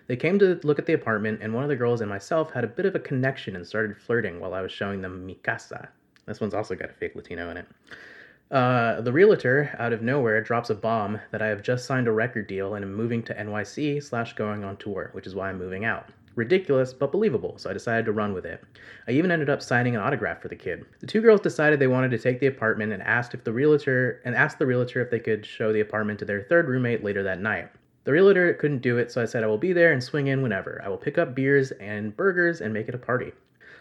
[0.06, 2.62] They came to look at the apartment, and one of the girls and myself had
[2.62, 5.88] a bit of a connection and started flirting while I was showing them mi casa.
[6.26, 7.66] This one's also got a fake Latino in it.
[8.52, 12.12] Uh, the realtor, out of nowhere, drops a bomb that I have just signed a
[12.12, 15.58] record deal and am moving to NYC slash going on tour, which is why I'm
[15.58, 16.08] moving out.
[16.36, 18.62] Ridiculous, but believable, so I decided to run with it.
[19.06, 20.84] I even ended up signing an autograph for the kid.
[20.98, 24.20] The two girls decided they wanted to take the apartment and asked if the realtor
[24.24, 27.22] and asked the realtor if they could show the apartment to their third roommate later
[27.22, 27.70] that night.
[28.04, 30.42] The realtor couldn't do it, so I said I will be there and swing in
[30.42, 30.82] whenever.
[30.84, 33.32] I will pick up beers and burgers and make it a party.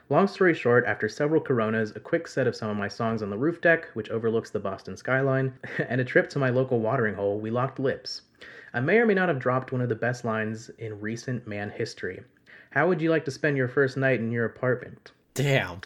[0.10, 3.30] Long story short, after several coronas, a quick set of some of my songs on
[3.30, 5.54] the roof deck, which overlooks the Boston skyline,
[5.90, 8.22] and a trip to my local watering hole, we locked lips.
[8.74, 11.70] I may or may not have dropped one of the best lines in recent man
[11.70, 12.22] history.
[12.74, 15.12] How would you like to spend your first night in your apartment?
[15.36, 15.82] Damn.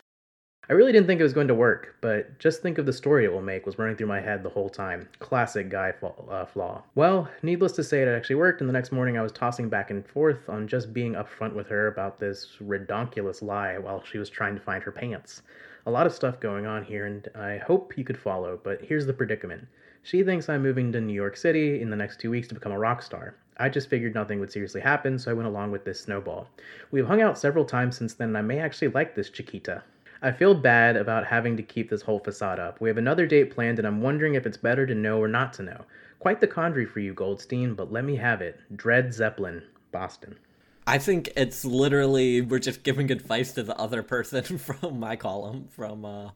[0.70, 3.26] I really didn't think it was going to work, but just think of the story
[3.26, 5.10] it will make was running through my head the whole time.
[5.20, 5.94] Classic guy
[6.30, 6.84] uh, flaw.
[6.96, 9.92] Well, needless to say, it actually worked, and the next morning I was tossing back
[9.92, 14.30] and forth on just being upfront with her about this redonkulous lie while she was
[14.30, 15.42] trying to find her pants.
[15.88, 19.06] A lot of stuff going on here, and I hope you could follow, but here's
[19.06, 19.68] the predicament.
[20.08, 22.72] She thinks I'm moving to New York City in the next two weeks to become
[22.72, 23.36] a rock star.
[23.58, 26.48] I just figured nothing would seriously happen, so I went along with this snowball.
[26.92, 29.84] We've hung out several times since then, and I may actually like this Chiquita.
[30.22, 32.80] I feel bad about having to keep this whole facade up.
[32.80, 35.52] We have another date planned, and I'm wondering if it's better to know or not
[35.56, 35.84] to know.
[36.20, 38.62] Quite the quandary for you, Goldstein, but let me have it.
[38.78, 40.40] Dread Zeppelin, Boston.
[40.88, 45.68] I think it's literally we're just giving advice to the other person from my column
[45.70, 46.30] from uh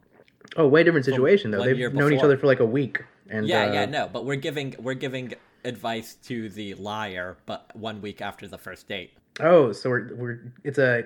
[0.58, 1.64] Oh, way different situation though.
[1.64, 3.02] They've known each other for like a week,
[3.32, 7.70] and Yeah, uh, yeah, no, but we're giving we're giving advice to the liar but
[7.76, 9.12] one week after the first date.
[9.40, 11.04] Oh, so we're we're it's a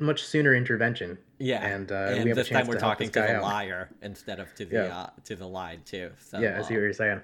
[0.00, 1.18] much sooner intervention.
[1.40, 1.64] Yeah.
[1.64, 3.42] and, uh, and we have a this time chance we're to talking to the out.
[3.42, 4.98] liar instead of to the Yeah.
[4.98, 6.10] uh, to the lied too.
[6.18, 7.20] So Yeah, I see uh, what you're saying.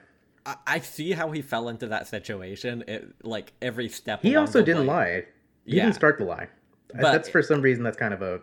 [0.46, 2.84] I, I see how he fell into that situation.
[2.86, 4.22] It like every step.
[4.22, 4.86] He also didn't way.
[4.86, 5.24] lie.
[5.64, 5.84] He Yeah.
[5.84, 6.48] didn't start the lie.
[6.92, 8.40] But- that's for some reason that's kind of a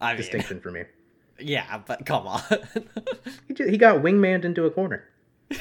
[0.00, 0.82] I mean, distinction for me.
[1.38, 2.42] yeah, but come on.
[3.48, 5.04] He, ju- he got wingmaned into a corner.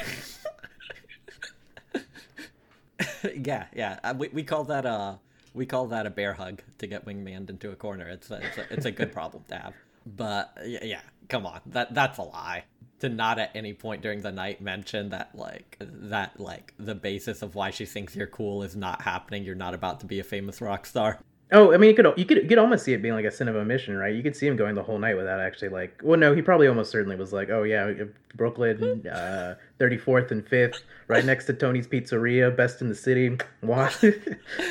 [3.35, 3.99] yeah, yeah.
[4.03, 5.19] Uh, we, we call that a
[5.53, 8.07] we call that a bear hug to get wingmaned into a corner.
[8.07, 9.73] It's a, it's a, it's a good problem to have.
[10.05, 12.65] But yeah, yeah, come on, that that's a lie.
[12.99, 17.41] To not at any point during the night mention that like that like the basis
[17.41, 19.43] of why she thinks you're cool is not happening.
[19.43, 21.19] You're not about to be a famous rock star.
[21.55, 23.31] Oh, I mean, you could you could you could almost see it being like a
[23.31, 24.13] sin of omission, right?
[24.13, 26.01] You could see him going the whole night without actually like.
[26.03, 27.93] Well, no, he probably almost certainly was like, oh yeah,
[28.35, 33.37] Brooklyn, uh, thirty fourth and fifth, right next to Tony's Pizzeria, best in the city.
[33.61, 34.17] Wow, I'm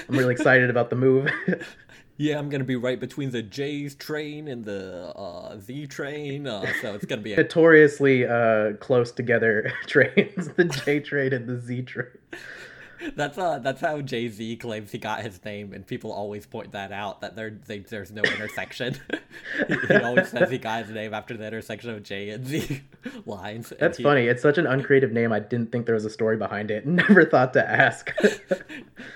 [0.09, 1.31] really excited about the move.
[2.18, 6.71] Yeah, I'm gonna be right between the J's train and the uh, Z train, uh,
[6.81, 11.59] so it's gonna be a Notoriously uh, close together trains, the J train and the
[11.59, 12.07] Z train.
[13.17, 16.73] That's uh that's how Jay Z claims he got his name, and people always point
[16.73, 18.97] that out that there they, there's no intersection.
[19.69, 22.83] he, he always says he got his name after the intersection of J and Z
[23.27, 23.73] lines.
[23.79, 24.27] That's he- funny.
[24.27, 25.33] It's such an uncreative name.
[25.33, 26.87] I didn't think there was a story behind it.
[26.93, 28.11] Never thought to ask.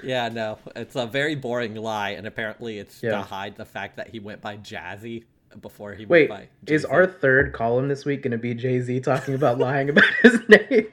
[0.02, 3.10] Yeah, no, it's a very boring lie, and apparently it's Yeah.
[3.10, 5.24] to hide the fact that he went by Jazzy
[5.60, 6.72] before he Wait, went by.
[6.72, 10.04] is our third column this week going to be Jay Z talking about lying about
[10.22, 10.86] his name?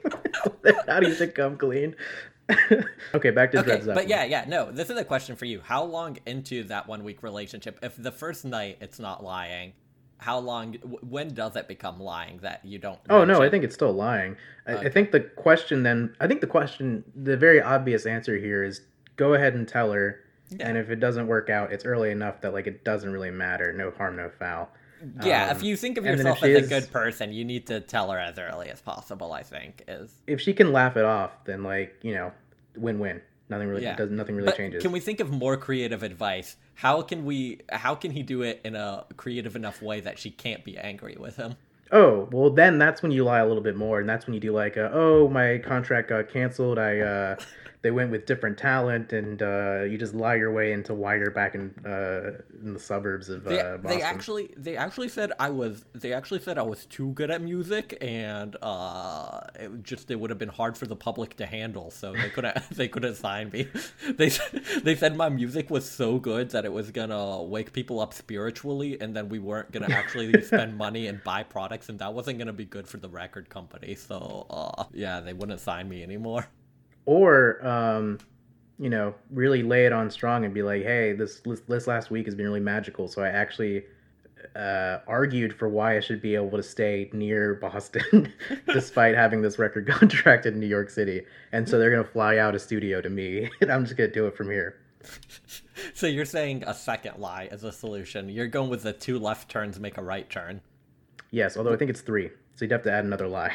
[0.86, 1.94] How do you think come clean?
[3.14, 3.94] okay, back to Okay, Zeppelin.
[3.94, 4.70] but yeah, yeah, no.
[4.70, 5.60] This is a question for you.
[5.60, 9.72] How long into that one week relationship, if the first night it's not lying,
[10.18, 10.74] how long?
[11.02, 12.98] When does it become lying that you don't?
[13.08, 14.36] Oh no, I think it's still lying.
[14.66, 18.62] I, I think the question then, I think the question, the very obvious answer here
[18.62, 18.82] is
[19.16, 20.20] go ahead and tell her,
[20.60, 23.72] and if it doesn't work out, it's early enough that like it doesn't really matter.
[23.72, 24.68] No harm, no foul.
[25.22, 28.10] Yeah, Um, if you think of yourself as a good person, you need to tell
[28.10, 29.32] her as early as possible.
[29.32, 32.32] I think is If she can laugh it off, then like you know,
[32.76, 33.20] win-win.
[33.48, 33.96] Nothing really yeah.
[33.96, 34.10] does.
[34.10, 34.82] Nothing really But changes.
[34.82, 36.56] Can we think of more creative advice?
[36.74, 37.60] How can we?
[37.70, 41.16] How can he do it in a creative enough way that she can't be angry
[41.18, 41.56] with him?
[41.92, 44.40] Oh, well, then that's when you lie a little bit more, and that's when you
[44.40, 46.78] do like, uh, oh, my contract got canceled.
[46.78, 47.36] I uh,
[47.84, 51.30] they went with different talent, and uh, you just lie your way into why you're
[51.30, 53.98] back in uh, in the suburbs of They, uh, Boston.
[53.98, 57.42] they actually they actually said I was they actually said I was too good at
[57.42, 61.90] music and uh it just it would have been hard for the public to handle
[61.90, 63.68] so they couldn't they couldn't sign me.
[64.16, 64.30] They
[64.82, 68.98] they said my music was so good that it was gonna wake people up spiritually
[68.98, 72.54] and then we weren't gonna actually spend money and buy products and that wasn't gonna
[72.54, 73.94] be good for the record company.
[73.94, 76.46] So uh yeah, they wouldn't sign me anymore.
[77.06, 78.18] Or um,
[78.78, 82.26] you know, really lay it on strong and be like, "Hey, this this last week
[82.26, 83.84] has been really magical." So I actually
[84.56, 88.32] uh, argued for why I should be able to stay near Boston,
[88.66, 91.22] despite having this record contract in New York City.
[91.52, 94.26] And so they're gonna fly out a studio to me, and I'm just gonna do
[94.26, 94.80] it from here.
[95.92, 98.28] So you're saying a second lie is a solution.
[98.28, 100.62] You're going with the two left turns make a right turn.
[101.30, 103.54] Yes, although I think it's three, so you'd have to add another lie.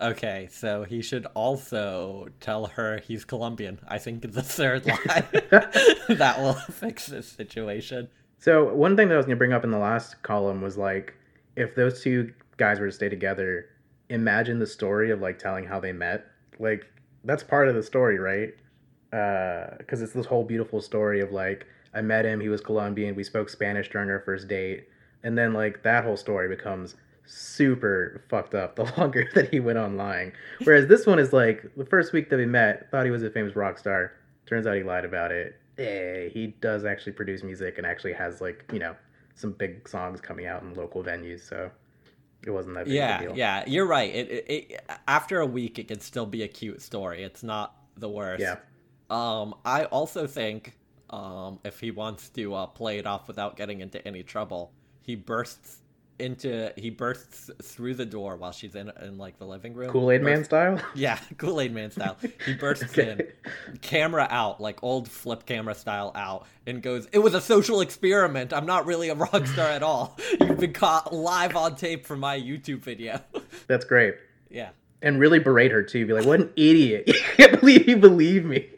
[0.00, 3.78] Okay, so he should also tell her he's Colombian.
[3.86, 5.26] I think the third lie
[6.08, 8.08] that will fix this situation.
[8.38, 11.14] So one thing that I was gonna bring up in the last column was like,
[11.56, 13.66] if those two guys were to stay together,
[14.08, 16.24] imagine the story of like telling how they met.
[16.58, 16.86] Like
[17.24, 18.54] that's part of the story, right?
[19.12, 23.16] Uh, because it's this whole beautiful story of like I met him, he was Colombian,
[23.16, 24.88] we spoke Spanish during our first date,
[25.22, 26.94] and then like that whole story becomes
[27.30, 30.32] super fucked up the longer that he went on lying.
[30.64, 33.30] Whereas this one is like the first week that we met, thought he was a
[33.30, 34.12] famous rock star.
[34.46, 35.56] Turns out he lied about it.
[35.78, 38.94] Eh, he does actually produce music and actually has like you know
[39.34, 41.48] some big songs coming out in local venues.
[41.48, 41.70] So
[42.44, 43.36] it wasn't that big of a Yeah, deal.
[43.36, 44.14] yeah, you're right.
[44.14, 47.22] It, it, it after a week, it can still be a cute story.
[47.22, 48.40] It's not the worst.
[48.40, 48.56] Yeah.
[49.08, 50.76] Um, I also think,
[51.10, 55.16] um, if he wants to uh, play it off without getting into any trouble, he
[55.16, 55.78] bursts
[56.20, 59.90] into he bursts through the door while she's in in like the living room.
[59.90, 60.78] Kool Aid Man style.
[60.94, 62.16] Yeah, Kool Aid Man style.
[62.46, 63.10] He bursts Okay.
[63.12, 67.80] in, camera out, like old flip camera style out, and goes, It was a social
[67.80, 68.52] experiment.
[68.52, 70.16] I'm not really a rock star at all.
[70.40, 73.20] You've been caught live on tape from my YouTube video.
[73.66, 74.14] That's great.
[74.50, 74.70] yeah.
[75.02, 76.04] And really berate her too.
[76.06, 77.04] Be like, what an idiot!
[77.06, 78.68] You can't believe you believe me.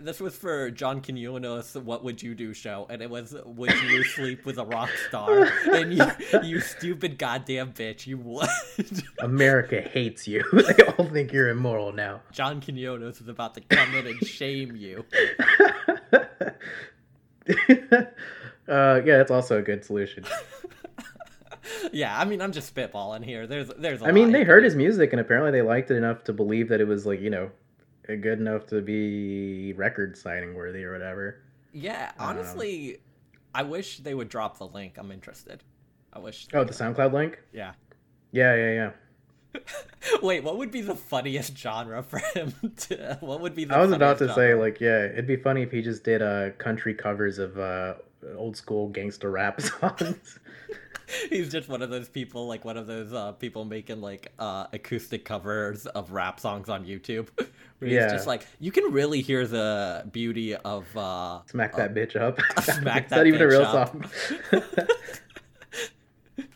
[0.00, 4.04] This was for John Quinones' What Would You Do show, and it was Would You
[4.04, 5.50] Sleep with a Rock Star?
[5.66, 6.04] And you,
[6.42, 8.48] you stupid goddamn bitch, you would.
[9.20, 10.44] America hates you.
[10.52, 12.20] they all think you're immoral now.
[12.32, 15.04] John Quinones is about to come in and shame you.
[16.12, 16.54] uh,
[18.68, 20.24] yeah, that's also a good solution.
[21.92, 23.46] Yeah, I mean, I'm just spitballing here.
[23.46, 24.02] There's, there's.
[24.02, 26.80] I mean, they heard his music and apparently they liked it enough to believe that
[26.80, 27.50] it was like you know,
[28.16, 31.42] good enough to be record signing worthy or whatever.
[31.72, 32.98] Yeah, Um, honestly,
[33.54, 34.96] I wish they would drop the link.
[34.98, 35.62] I'm interested.
[36.12, 36.48] I wish.
[36.54, 37.38] Oh, the SoundCloud link.
[37.52, 37.72] Yeah.
[38.32, 38.90] Yeah, yeah,
[39.54, 39.60] yeah.
[40.22, 43.18] Wait, what would be the funniest genre for him to?
[43.20, 43.74] What would be the?
[43.74, 46.22] I was about to funniest say like, yeah, it'd be funny if he just did
[46.22, 47.94] uh country covers of uh
[48.36, 50.38] old school gangster rap songs.
[51.30, 54.66] He's just one of those people, like one of those uh, people making like uh,
[54.74, 57.28] acoustic covers of rap songs on YouTube.
[57.78, 58.04] Where Yeah.
[58.04, 60.84] he's just like, you can really hear the beauty of.
[60.96, 62.38] Uh, Smack that bitch up.
[62.62, 63.88] Smack it's that not even a real up.
[63.88, 64.04] song.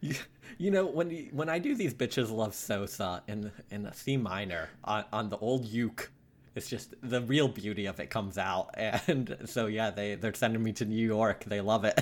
[0.00, 0.14] you,
[0.58, 4.68] you know when you, when I do these bitches love Sosa in in C minor
[4.84, 6.10] on, on the old uke.
[6.54, 10.62] It's just the real beauty of it comes out, and so yeah, they they're sending
[10.62, 11.44] me to New York.
[11.46, 11.98] They love it.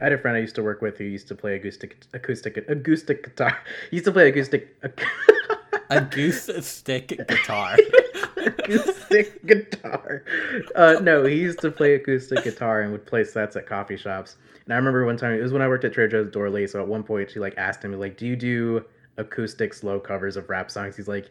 [0.00, 2.56] I had a friend I used to work with who used to play acoustic acoustic
[2.68, 3.58] acoustic guitar.
[3.90, 4.76] He used to play acoustic
[5.90, 7.76] A goose stick guitar.
[8.36, 10.24] acoustic guitar.
[10.74, 14.36] Uh, no, he used to play acoustic guitar and would play sets at coffee shops.
[14.64, 16.68] And I remember one time it was when I worked at Trader Joe's Dorley.
[16.68, 18.84] So at one point she like asked him like, "Do you do
[19.16, 21.30] acoustic slow covers of rap songs?" He's like,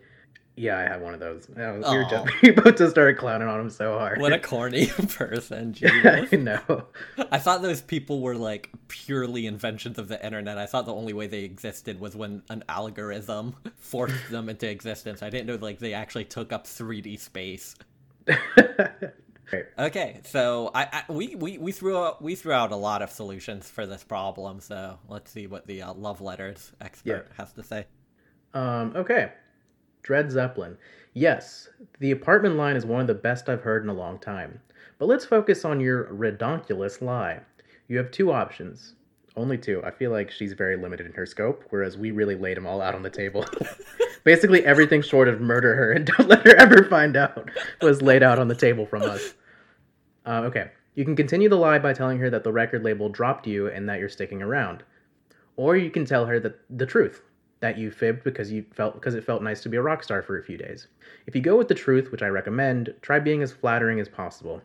[0.58, 3.18] "Yeah, I have one of those." I was, we, were just, we both just started
[3.18, 4.20] clowning on him so hard.
[4.20, 5.70] what a corny person.
[5.70, 6.32] I Jesus.
[6.34, 6.84] know.
[7.32, 10.58] I thought those people were like purely inventions of the internet.
[10.58, 15.24] I thought the only way they existed was when an algorithm forced them into existence.
[15.24, 17.76] I didn't know like they actually took up 3D space.
[19.52, 19.66] Right.
[19.80, 23.12] Okay, so I, I we, we we threw out we threw out a lot of
[23.12, 24.60] solutions for this problem.
[24.60, 27.86] So let's see what the uh, love letters expert has to say.
[28.54, 29.32] Um, okay.
[30.04, 30.78] Dred Zeppelin.
[31.14, 34.62] Yes, the apartment line is one of the best I've heard in a long time.
[35.00, 37.42] But let's focus on your redonkulous lie.
[37.88, 38.96] You have two options.
[39.36, 39.82] Only two.
[39.84, 42.82] I feel like she's very limited in her scope, whereas we really laid them all
[42.82, 43.46] out on the table.
[44.24, 47.50] Basically, everything short of murder her and don't let her ever find out
[47.82, 49.36] was laid out on the table from us.
[50.26, 50.72] Uh, okay.
[50.96, 53.88] You can continue the lie by telling her that the record label dropped you and
[53.88, 54.84] that you're sticking around.
[55.56, 57.22] Or you can tell her that the truth,
[57.60, 60.22] that you fibbed because you felt because it felt nice to be a rock star
[60.22, 60.88] for a few days.
[61.26, 64.62] If you go with the truth, which I recommend, try being as flattering as possible.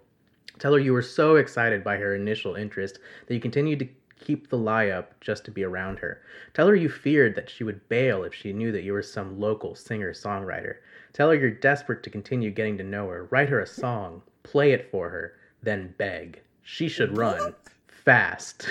[0.59, 3.89] Tell her you were so excited by her initial interest that you continued to
[4.23, 6.23] keep the lie up just to be around her.
[6.55, 9.41] Tell her you feared that she would bail if she knew that you were some
[9.41, 10.77] local singer songwriter.
[11.13, 13.25] Tell her you're desperate to continue getting to know her.
[13.31, 16.41] Write her a song, play it for her, then beg.
[16.63, 17.55] She should run
[17.89, 18.69] fast.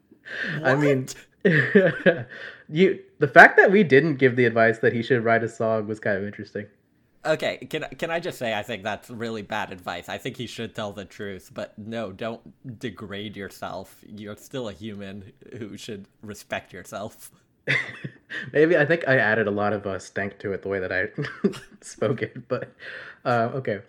[0.64, 1.06] I mean,
[2.68, 5.86] you the fact that we didn't give the advice that he should write a song
[5.86, 6.66] was kind of interesting.
[7.26, 10.08] Okay, can can I just say I think that's really bad advice.
[10.08, 12.40] I think he should tell the truth, but no, don't
[12.78, 14.02] degrade yourself.
[14.06, 17.30] You're still a human who should respect yourself.
[18.52, 20.92] Maybe I think I added a lot of uh, stank to it the way that
[20.92, 21.08] I
[21.80, 22.72] spoke it, but
[23.24, 23.80] uh, okay.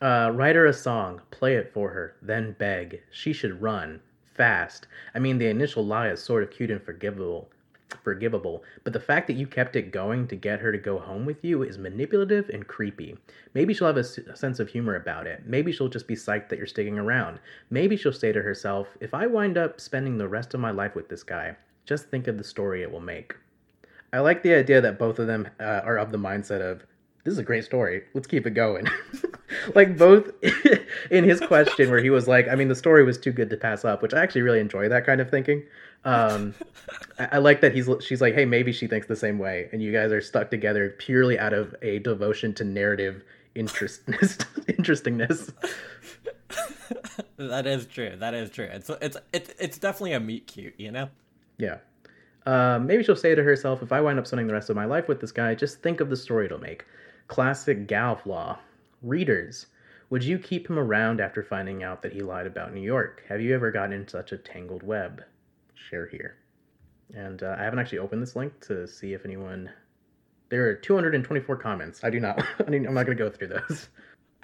[0.00, 3.02] Uh, write her a song, play it for her, then beg.
[3.10, 4.86] She should run fast.
[5.14, 7.50] I mean, the initial lie is sort of cute and forgivable,
[8.02, 11.24] forgivable, but the fact that you kept it going to get her to go home
[11.24, 13.16] with you is manipulative and creepy.
[13.54, 15.42] Maybe she'll have a, s- a sense of humor about it.
[15.46, 17.40] Maybe she'll just be psyched that you're sticking around.
[17.70, 20.94] Maybe she'll say to herself, "If I wind up spending the rest of my life
[20.94, 23.34] with this guy, just think of the story it will make."
[24.12, 26.84] I like the idea that both of them uh, are of the mindset of
[27.24, 28.04] this is a great story.
[28.14, 28.86] Let's keep it going.
[29.74, 30.30] like both
[31.10, 33.56] in his question where he was like, I mean, the story was too good to
[33.58, 35.62] pass up, which I actually really enjoy that kind of thinking.
[36.04, 36.54] Um,
[37.18, 39.82] I, I like that he's she's like, hey, maybe she thinks the same way, and
[39.82, 43.22] you guys are stuck together purely out of a devotion to narrative
[43.54, 45.52] interestness, interestingness.
[47.36, 48.14] that is true.
[48.18, 48.68] That is true.
[48.70, 51.10] It's it's it's it's definitely a meet cute, you know.
[51.58, 51.78] Yeah.
[52.46, 54.86] Um, maybe she'll say to herself, if I wind up spending the rest of my
[54.86, 56.86] life with this guy, just think of the story it'll make.
[57.26, 58.58] Classic gal flaw.
[59.02, 59.66] Readers,
[60.08, 63.22] would you keep him around after finding out that he lied about New York?
[63.28, 65.22] Have you ever gotten in such a tangled web?
[65.88, 66.36] Share here.
[67.14, 69.70] And uh, I haven't actually opened this link to see if anyone.
[70.50, 72.04] There are 224 comments.
[72.04, 72.42] I do not.
[72.66, 73.88] I mean, I'm not going to go through those.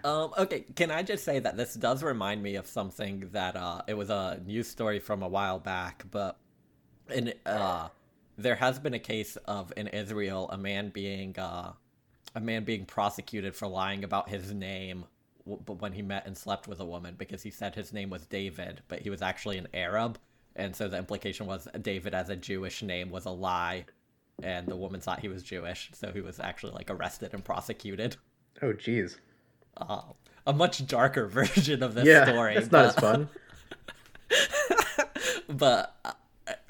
[0.05, 3.81] Um, okay, can I just say that this does remind me of something that uh,
[3.89, 6.37] it was a news story from a while back, but
[7.11, 7.89] in uh,
[8.37, 11.73] there has been a case of in Israel a man being uh,
[12.35, 15.07] a man being prosecuted for lying about his name
[15.47, 18.83] when he met and slept with a woman because he said his name was David,
[18.89, 20.19] but he was actually an Arab,
[20.57, 23.85] and so the implication was David as a Jewish name was a lie,
[24.43, 28.17] and the woman thought he was Jewish, so he was actually like arrested and prosecuted.
[28.63, 29.19] Oh, geez.
[29.77, 30.03] Uh,
[30.47, 32.55] a much darker version of this Yeah, story.
[32.57, 33.29] it's not as fun.
[35.49, 36.13] but uh,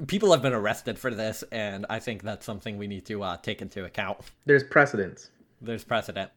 [0.07, 3.37] people have been arrested for this, and I think that's something we need to uh,
[3.38, 4.18] take into account.
[4.47, 5.31] There's precedence.
[5.61, 6.31] There's precedent.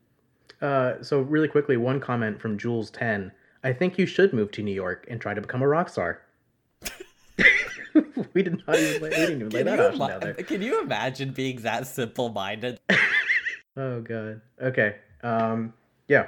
[0.62, 3.32] Uh, so really quickly, one comment from Jules Ten.
[3.64, 6.22] I think you should move to New York and try to become a rock star.
[8.34, 10.22] we did not even lay, we didn't even lay Can that you, option ima- out
[10.22, 10.34] there.
[10.52, 12.80] can you imagine being that simple-minded?
[13.80, 14.42] Oh god.
[14.60, 14.96] Okay.
[15.22, 15.72] Um.
[16.08, 16.26] Yeah.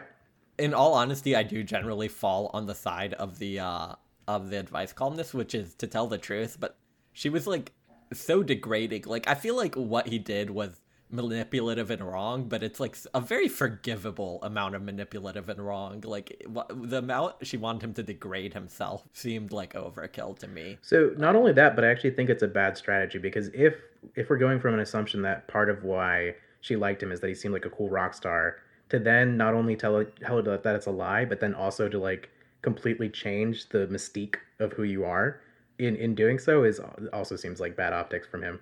[0.60, 3.96] In all honesty, I do generally fall on the side of the uh,
[4.28, 6.58] of the advice columnist, which is to tell the truth.
[6.60, 6.78] But
[7.12, 7.72] she was like
[8.14, 9.06] so degrading.
[9.08, 10.80] Like I feel like what he did was
[11.12, 16.02] manipulative and wrong, but it's like a very forgivable amount of manipulative and wrong.
[16.06, 20.78] Like the amount she wanted him to degrade himself seemed like overkill to me.
[20.82, 23.76] So not only that, but I actually think it's a bad strategy because if
[24.15, 27.28] if we're going from an assumption that part of why she liked him is that
[27.28, 28.58] he seemed like a cool rock star,
[28.89, 32.30] to then not only tell tell that it's a lie, but then also to like
[32.62, 35.41] completely change the mystique of who you are
[35.80, 36.80] in in doing so is
[37.13, 38.60] also seems like bad optics from him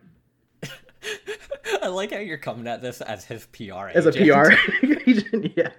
[1.88, 4.12] I like how you're coming at this as his PR as a.
[4.12, 4.52] PR
[5.08, 5.54] agent.
[5.56, 5.72] Yeah.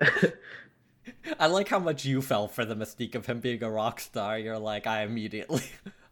[1.40, 4.38] I like how much you fell for the mystique of him being a rock star.
[4.38, 5.64] You're like, I immediately,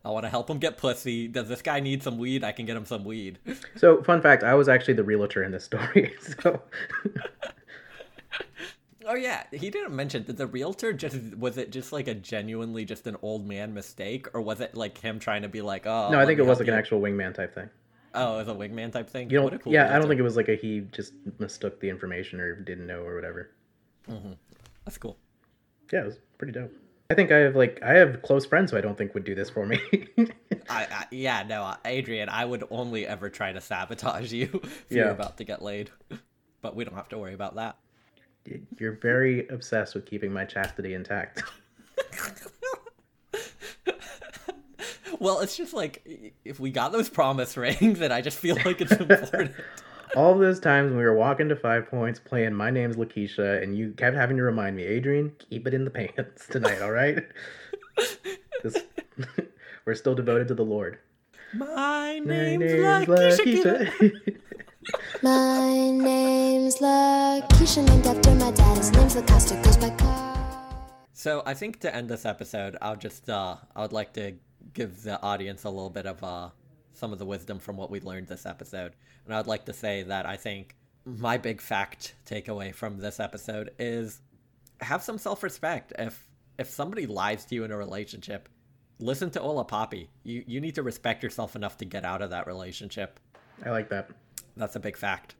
[0.04, 1.28] I want to help him get pussy.
[1.28, 2.42] Does this guy need some weed?
[2.42, 3.38] I can get him some weed.
[3.76, 6.12] So, fun fact: I was actually the realtor in this story.
[6.42, 6.60] So,
[9.06, 12.84] Oh yeah, he didn't mention that the realtor just was it just like a genuinely
[12.84, 16.08] just an old man mistake, or was it like him trying to be like, oh?
[16.10, 17.68] no, I think it was like an actual wingman type thing.
[18.14, 19.30] Oh, it was a wingman type thing.
[19.30, 21.12] You What don't, a cool yeah, I don't think it was like a he just
[21.38, 23.50] mistook the information or didn't know or whatever.
[24.84, 25.16] That's cool.
[25.92, 26.72] Yeah, it was pretty dope.
[27.10, 29.34] I think I have like I have close friends who I don't think would do
[29.34, 29.78] this for me.
[30.70, 34.86] I, I yeah no, uh, Adrian, I would only ever try to sabotage you if
[34.90, 35.02] Yeah.
[35.04, 35.90] you're about to get laid,
[36.62, 37.76] but we don't have to worry about that.
[38.78, 41.42] You're very obsessed with keeping my chastity intact.
[45.20, 48.80] Well, it's just like if we got those promise rings, and I just feel like
[48.80, 49.52] it's important.
[50.16, 53.76] All those times when we were walking to Five Points playing My Name's Lakeisha, and
[53.76, 57.18] you kept having to remind me, Adrian, keep it in the pants tonight, all right?
[58.62, 58.78] This-
[59.84, 60.98] we're still devoted to the Lord.
[61.52, 63.90] My My name's name's Lakeisha.
[63.90, 64.38] Lakeisha.
[65.22, 68.78] My name's Lakeisha, named after my dad.
[68.78, 70.36] His name's Lacosta, goes by car.
[71.12, 74.34] So I think to end this episode, I'll just uh, I would like to
[74.72, 76.50] give the audience a little bit of uh,
[76.92, 78.94] some of the wisdom from what we learned this episode,
[79.24, 83.70] and I'd like to say that I think my big fact takeaway from this episode
[83.78, 84.20] is
[84.80, 85.92] have some self-respect.
[85.98, 88.48] If if somebody lies to you in a relationship,
[88.98, 90.08] listen to Hola Papi.
[90.22, 93.20] You you need to respect yourself enough to get out of that relationship.
[93.64, 94.10] I like that.
[94.56, 95.34] That's a big fact.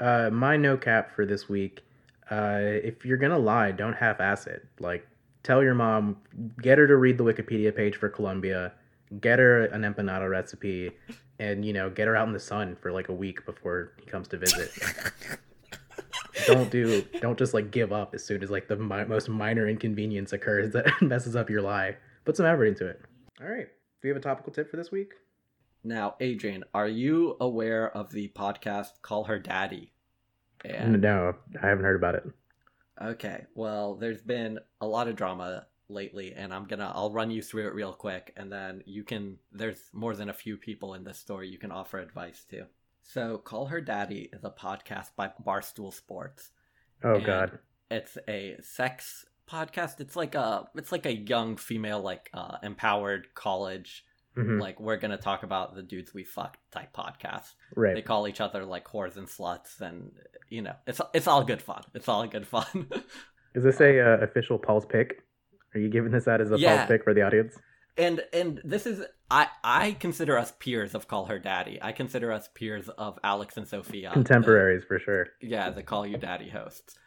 [0.00, 1.82] Uh, my no cap for this week.
[2.30, 4.66] Uh, if you're gonna lie, don't half-ass it.
[4.80, 5.06] Like,
[5.44, 6.16] tell your mom,
[6.60, 8.72] get her to read the Wikipedia page for Colombia,
[9.20, 10.90] get her an empanada recipe,
[11.38, 14.06] and you know, get her out in the sun for like a week before he
[14.06, 14.72] comes to visit.
[16.46, 19.68] don't do, don't just like give up as soon as like the mi- most minor
[19.68, 21.96] inconvenience occurs that messes up your lie.
[22.24, 23.00] Put some effort into it.
[23.40, 23.68] All right.
[24.00, 25.12] Do you have a topical tip for this week?
[25.82, 29.92] Now, Adrian, are you aware of the podcast Call Her Daddy?
[30.64, 32.24] And No, I haven't heard about it.
[33.00, 37.42] Okay, well, there's been a lot of drama lately, and I'm gonna I'll run you
[37.42, 39.38] through it real quick, and then you can.
[39.52, 42.66] There's more than a few people in this story you can offer advice to.
[43.02, 46.50] So, Call Her Daddy is a podcast by Barstool Sports.
[47.02, 47.58] Oh God.
[47.90, 50.00] It's a sex podcast.
[50.00, 54.04] It's like a it's like a young female like uh, empowered college
[54.36, 54.60] Mhm.
[54.60, 57.54] like we're gonna talk about the dudes we fucked type podcast.
[57.76, 57.94] Right.
[57.94, 60.10] They call each other like whores and sluts, and
[60.48, 61.82] you know it's it's all good fun.
[61.94, 62.88] It's all good fun.
[63.54, 65.22] Is this a uh, official Paul's pick?
[65.74, 66.76] Are you giving this out as a Yeah.
[66.78, 67.56] Paul's pick for the audience?
[67.96, 71.78] and and this is I I consider us peers of Call Her Daddy.
[71.80, 74.08] I consider us peers of Alex and Sophia.
[74.08, 75.28] the- Contemporaries for sure.
[75.40, 76.98] yeah, the Call You Daddy hosts.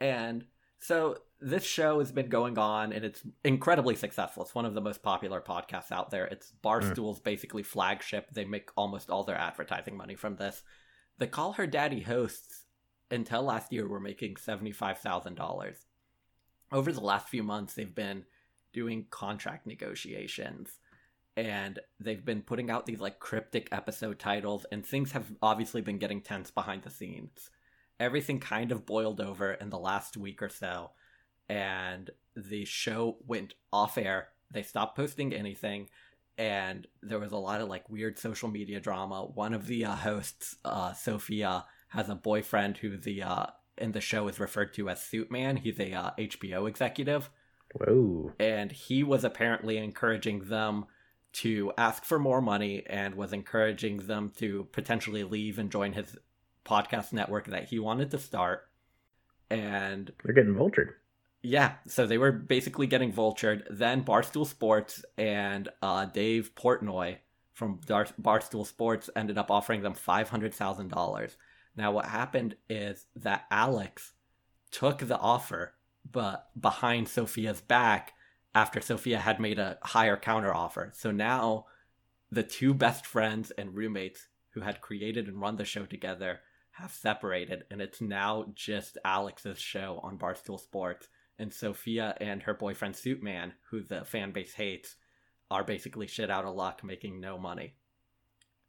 [0.00, 0.46] And
[0.80, 4.44] so this show has been going on and it's incredibly successful.
[4.44, 6.26] It's one of the most popular podcasts out there.
[6.26, 8.28] It's Barstool's basically flagship.
[8.32, 10.62] They make almost all their advertising money from this.
[11.18, 12.64] The Call Her Daddy hosts
[13.10, 15.74] until last year were making $75,000.
[16.70, 18.24] Over the last few months they've been
[18.72, 20.78] doing contract negotiations
[21.36, 25.98] and they've been putting out these like cryptic episode titles and things have obviously been
[25.98, 27.50] getting tense behind the scenes
[28.00, 30.90] everything kind of boiled over in the last week or so
[31.48, 35.88] and the show went off air they stopped posting anything
[36.38, 39.94] and there was a lot of like weird social media drama one of the uh,
[39.94, 43.46] hosts uh, sophia has a boyfriend who the uh,
[43.78, 47.30] in the show is referred to as suit man he's a uh, hbo executive
[47.74, 48.32] Whoa.
[48.38, 50.86] and he was apparently encouraging them
[51.32, 56.16] to ask for more money and was encouraging them to potentially leave and join his
[56.64, 58.68] podcast network that he wanted to start.
[59.50, 60.90] And They're getting vultured.
[61.42, 63.64] Yeah, so they were basically getting vultured.
[63.70, 67.18] Then Barstool Sports and uh, Dave Portnoy
[67.52, 71.36] from Dar- Barstool Sports ended up offering them $500,000.
[71.76, 74.12] Now, what happened is that Alex
[74.70, 75.74] took the offer,
[76.10, 78.14] but behind Sophia's back
[78.54, 80.92] after Sophia had made a higher counter offer.
[80.94, 81.66] So now
[82.30, 86.40] the two best friends and roommates who had created and run the show together
[86.72, 91.08] have separated, and it's now just Alex's show on Barstool Sports.
[91.42, 94.94] And Sophia and her boyfriend Suitman, who the fan base hates,
[95.50, 97.74] are basically shit out of luck, making no money.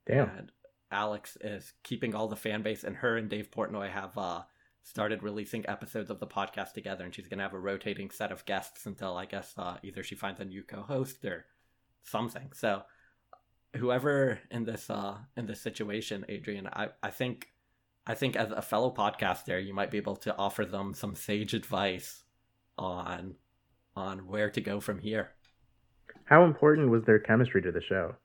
[0.07, 0.27] Damn.
[0.29, 0.51] And
[0.91, 4.41] Alex is keeping all the fan base, and her and Dave Portnoy have uh,
[4.81, 8.43] started releasing episodes of the podcast together, and she's gonna have a rotating set of
[8.45, 11.45] guests until I guess uh, either she finds a new co-host or
[12.01, 12.53] something.
[12.55, 12.81] So
[13.75, 17.49] whoever in this uh in this situation, Adrian, I I think
[18.07, 21.53] I think as a fellow podcaster, you might be able to offer them some sage
[21.53, 22.23] advice
[22.77, 23.35] on
[23.95, 25.31] on where to go from here.
[26.25, 28.15] How important was their chemistry to the show?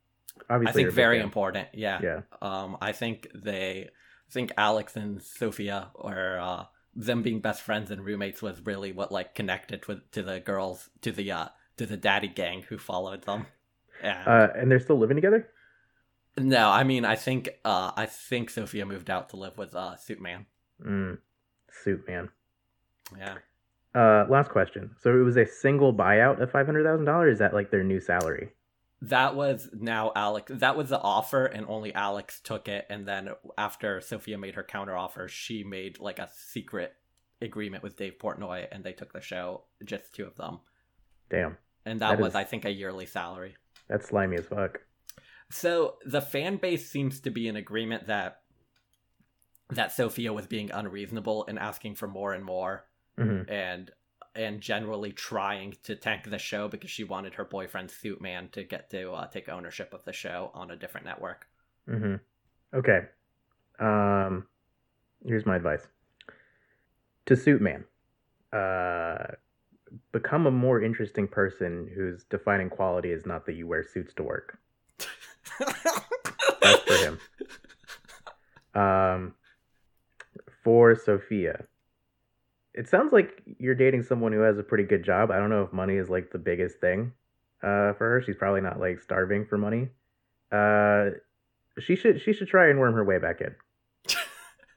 [0.48, 1.24] Obviously, I think you're a big very fan.
[1.24, 1.68] important.
[1.74, 2.00] Yeah.
[2.02, 2.20] Yeah.
[2.40, 7.90] Um, I think they, I think Alex and Sophia or uh, them being best friends
[7.90, 11.86] and roommates was really what like connected with to the girls to the uh to
[11.86, 13.46] the daddy gang who followed them.
[14.02, 15.48] And Uh, and they're still living together.
[16.38, 19.96] no, I mean I think uh I think Sophia moved out to live with uh
[19.96, 20.46] Suitman.
[20.84, 21.18] Mm.
[21.82, 22.30] Suit man.
[23.16, 23.38] Yeah.
[23.94, 24.90] Uh, last question.
[25.00, 27.34] So it was a single buyout of five hundred thousand dollars.
[27.34, 28.50] Is that like their new salary?
[29.00, 30.50] That was now Alex.
[30.54, 32.84] That was the offer, and only Alex took it.
[32.90, 36.94] And then after Sophia made her counter offer, she made like a secret
[37.40, 40.58] agreement with Dave Portnoy, and they took the show, just two of them.
[41.30, 43.54] Damn, And that, That was, is- I think, a yearly salary.
[43.88, 44.80] that's slimy as fuck.
[45.50, 48.40] So the fan base seems to be in agreement that
[49.70, 52.86] that Sophia was being unreasonable and asking for more and more,
[53.18, 53.90] hmm and
[54.34, 58.88] and generally trying to tank the show because she wanted her boyfriend Suitman to get
[58.90, 61.46] to uh, take ownership of the show on a different network.
[61.88, 62.16] hmm
[62.72, 63.00] Okay.
[63.80, 64.46] Um,
[65.24, 65.88] here's my advice
[67.26, 67.84] to suit man.
[68.52, 69.34] Uh,
[70.12, 74.22] become a more interesting person whose defining quality is not that you wear suits to
[74.22, 74.58] work.
[75.58, 77.20] That's for him.
[78.74, 79.34] Um,
[80.62, 81.64] for Sophia,
[82.78, 85.32] it sounds like you're dating someone who has a pretty good job.
[85.32, 87.12] I don't know if money is like the biggest thing
[87.60, 88.22] uh, for her.
[88.24, 89.88] She's probably not like starving for money.
[90.52, 91.10] Uh,
[91.80, 93.54] she should she should try and worm her way back in.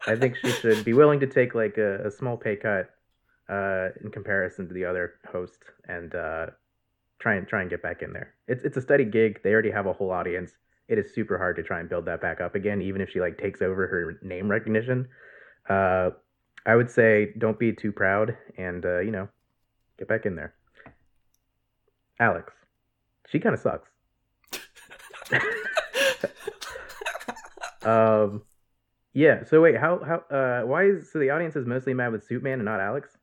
[0.08, 2.90] I think she should be willing to take like a, a small pay cut
[3.48, 6.48] uh, in comparison to the other host and uh,
[7.20, 8.34] try and try and get back in there.
[8.48, 9.42] It's it's a steady gig.
[9.44, 10.54] They already have a whole audience.
[10.88, 13.22] It is super hard to try and build that back up again, even if she
[13.22, 15.08] like takes over her name recognition.
[15.70, 16.10] Uh,
[16.66, 19.28] I would say don't be too proud and uh, you know
[19.98, 20.54] get back in there.
[22.20, 22.54] Alex,
[23.28, 23.90] she kind of sucks.
[27.84, 28.44] um,
[29.14, 29.44] yeah.
[29.44, 32.56] So wait, how how uh why is so the audience is mostly mad with Suitman
[32.56, 33.18] and not Alex?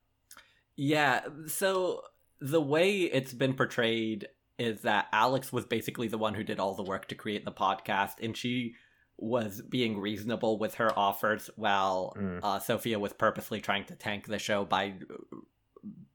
[0.76, 2.02] Yeah, so
[2.40, 4.28] the way it's been portrayed
[4.58, 7.52] is that Alex was basically the one who did all the work to create the
[7.52, 8.74] podcast, and she
[9.18, 12.40] was being reasonable with her offers, while Mm.
[12.42, 14.94] uh, Sophia was purposely trying to tank the show by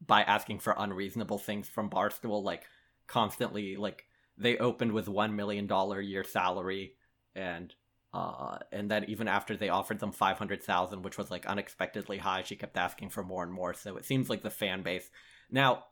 [0.05, 2.65] by asking for unreasonable things from Barstool, like
[3.07, 4.05] constantly like
[4.37, 6.95] they opened with one million dollar year salary,
[7.35, 7.73] and
[8.13, 12.17] uh, and then even after they offered them five hundred thousand, which was like unexpectedly
[12.17, 13.73] high, she kept asking for more and more.
[13.73, 15.09] So it seems like the fan base
[15.49, 15.85] now.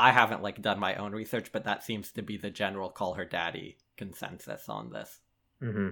[0.00, 3.14] I haven't like done my own research, but that seems to be the general call
[3.14, 5.18] her daddy consensus on this.
[5.60, 5.88] Mm-hmm.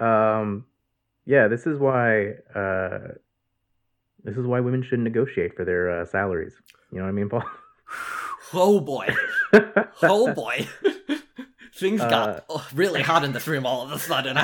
[0.00, 0.64] Um,
[1.26, 3.14] yeah, this is why uh,
[4.24, 6.54] this is why women should negotiate for their uh, salaries.
[6.90, 7.42] You know what I mean, Paul?
[8.54, 9.14] Oh boy,
[10.02, 10.66] oh boy,
[11.74, 14.38] things Uh, got oh, really hot in this room all of a sudden.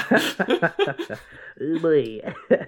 [1.80, 2.20] Boy.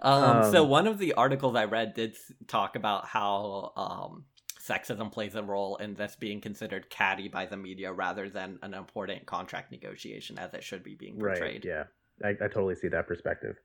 [0.00, 2.16] um, so Um, one of the articles I read did
[2.48, 4.24] talk about how um,
[4.70, 8.74] sexism plays a role in this being considered catty by the media rather than an
[8.74, 11.38] important contract negotiation as it should be being right.
[11.38, 11.64] portrayed.
[11.64, 11.84] Yeah,
[12.24, 13.56] I, I totally see that perspective.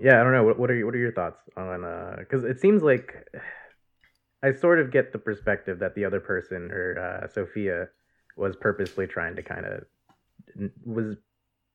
[0.00, 0.44] Yeah, I don't know.
[0.44, 2.16] What, what are your, what are your thoughts on?
[2.18, 3.14] Because it seems like
[4.42, 7.88] I sort of get the perspective that the other person, or uh, Sophia,
[8.36, 9.84] was purposely trying to kind of
[10.84, 11.16] was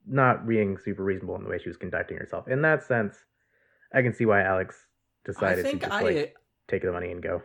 [0.07, 2.47] not being super reasonable in the way she was conducting herself.
[2.47, 3.17] In that sense,
[3.93, 4.75] I can see why Alex
[5.25, 6.35] decided to just I like
[6.67, 7.41] take the money and go.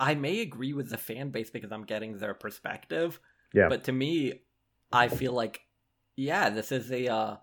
[0.00, 3.20] I may agree with the fan base because I'm getting their perspective.
[3.52, 3.68] Yeah.
[3.68, 4.40] But to me,
[4.92, 5.60] I feel like,
[6.16, 7.36] yeah, this is a uh,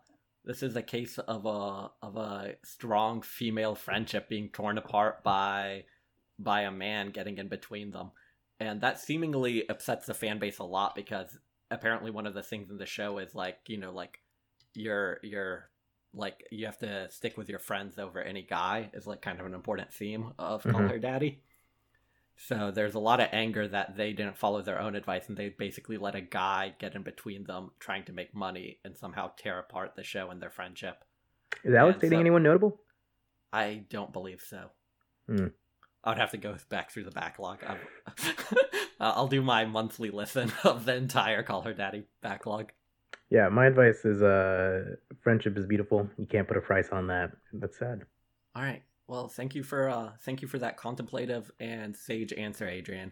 [0.44, 5.86] this is a case of a of a strong female friendship being torn apart by
[6.40, 8.12] by a man getting in between them,
[8.60, 11.38] and that seemingly upsets the fan base a lot because
[11.70, 14.20] apparently one of the things in the show is like you know like
[14.74, 15.70] you're you're
[16.14, 19.46] like you have to stick with your friends over any guy is like kind of
[19.46, 20.90] an important theme of Call Mhm.
[20.90, 21.42] Her Daddy.
[22.48, 25.50] So there's a lot of anger that they didn't follow their own advice and they
[25.50, 29.60] basically let a guy get in between them trying to make money and somehow tear
[29.60, 31.04] apart the show and their friendship.
[31.64, 32.80] Is Alex And dating so- anyone notable?
[33.54, 34.72] I don't believe so.
[35.28, 35.48] Hmm.
[36.04, 37.60] I would have to go back through the backlog.
[39.00, 42.72] I'll do my monthly listen of the entire Call Her Daddy backlog.
[43.30, 46.10] Yeah, my advice is uh friendship is beautiful.
[46.18, 47.32] You can't put a price on that.
[47.54, 48.02] That's sad.
[48.56, 48.82] All right.
[49.12, 53.12] Well, thank you for uh thank you for that contemplative and sage answer, Adrian.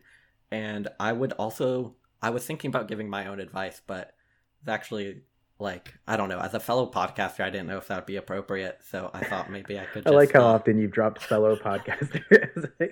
[0.49, 4.13] And I would also I was thinking about giving my own advice, but
[4.61, 5.23] it's actually
[5.59, 6.39] like I don't know.
[6.39, 9.51] As a fellow podcaster, I didn't know if that would be appropriate, so I thought
[9.51, 10.07] maybe I could.
[10.07, 12.23] I like how uh, often you've dropped fellow podcaster
[12.55, 12.89] as a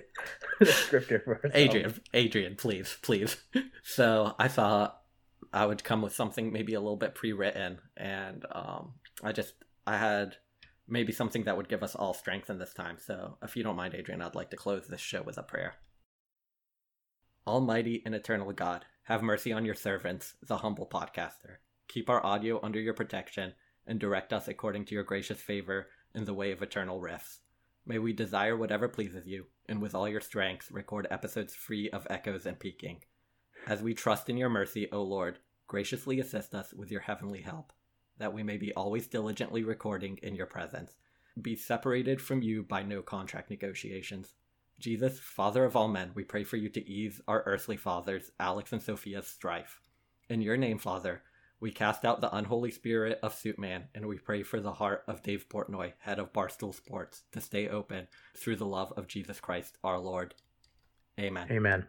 [0.62, 1.40] descriptor for.
[1.54, 3.38] Adrian, Adrian, please, please.
[3.84, 5.00] So I thought
[5.50, 8.92] I would come with something maybe a little bit pre-written, and um,
[9.22, 9.54] I just
[9.86, 10.36] I had
[10.88, 12.96] maybe something that would give us all strength in this time.
[12.98, 15.74] So if you don't mind, Adrian, I'd like to close this show with a prayer.
[17.46, 21.56] Almighty and eternal God, have mercy on your servants, the humble podcaster.
[21.88, 23.54] Keep our audio under your protection
[23.86, 27.40] and direct us according to your gracious favor in the way of eternal rifts.
[27.86, 32.06] May we desire whatever pleases you, and with all your strength record episodes free of
[32.10, 33.00] echoes and peaking.
[33.66, 37.72] As we trust in your mercy, O Lord, graciously assist us with your heavenly help,
[38.18, 40.96] that we may be always diligently recording in your presence,
[41.40, 44.34] be separated from you by no contract negotiations.
[44.78, 48.72] Jesus, Father of all men, we pray for you to ease our earthly fathers, Alex
[48.72, 49.80] and Sophia's strife.
[50.28, 51.22] In your name, Father,
[51.60, 55.22] we cast out the unholy spirit of Suitman, and we pray for the heart of
[55.22, 58.06] Dave Portnoy, head of Barstool Sports, to stay open
[58.36, 60.34] through the love of Jesus Christ our Lord.
[61.18, 61.48] Amen.
[61.50, 61.88] Amen.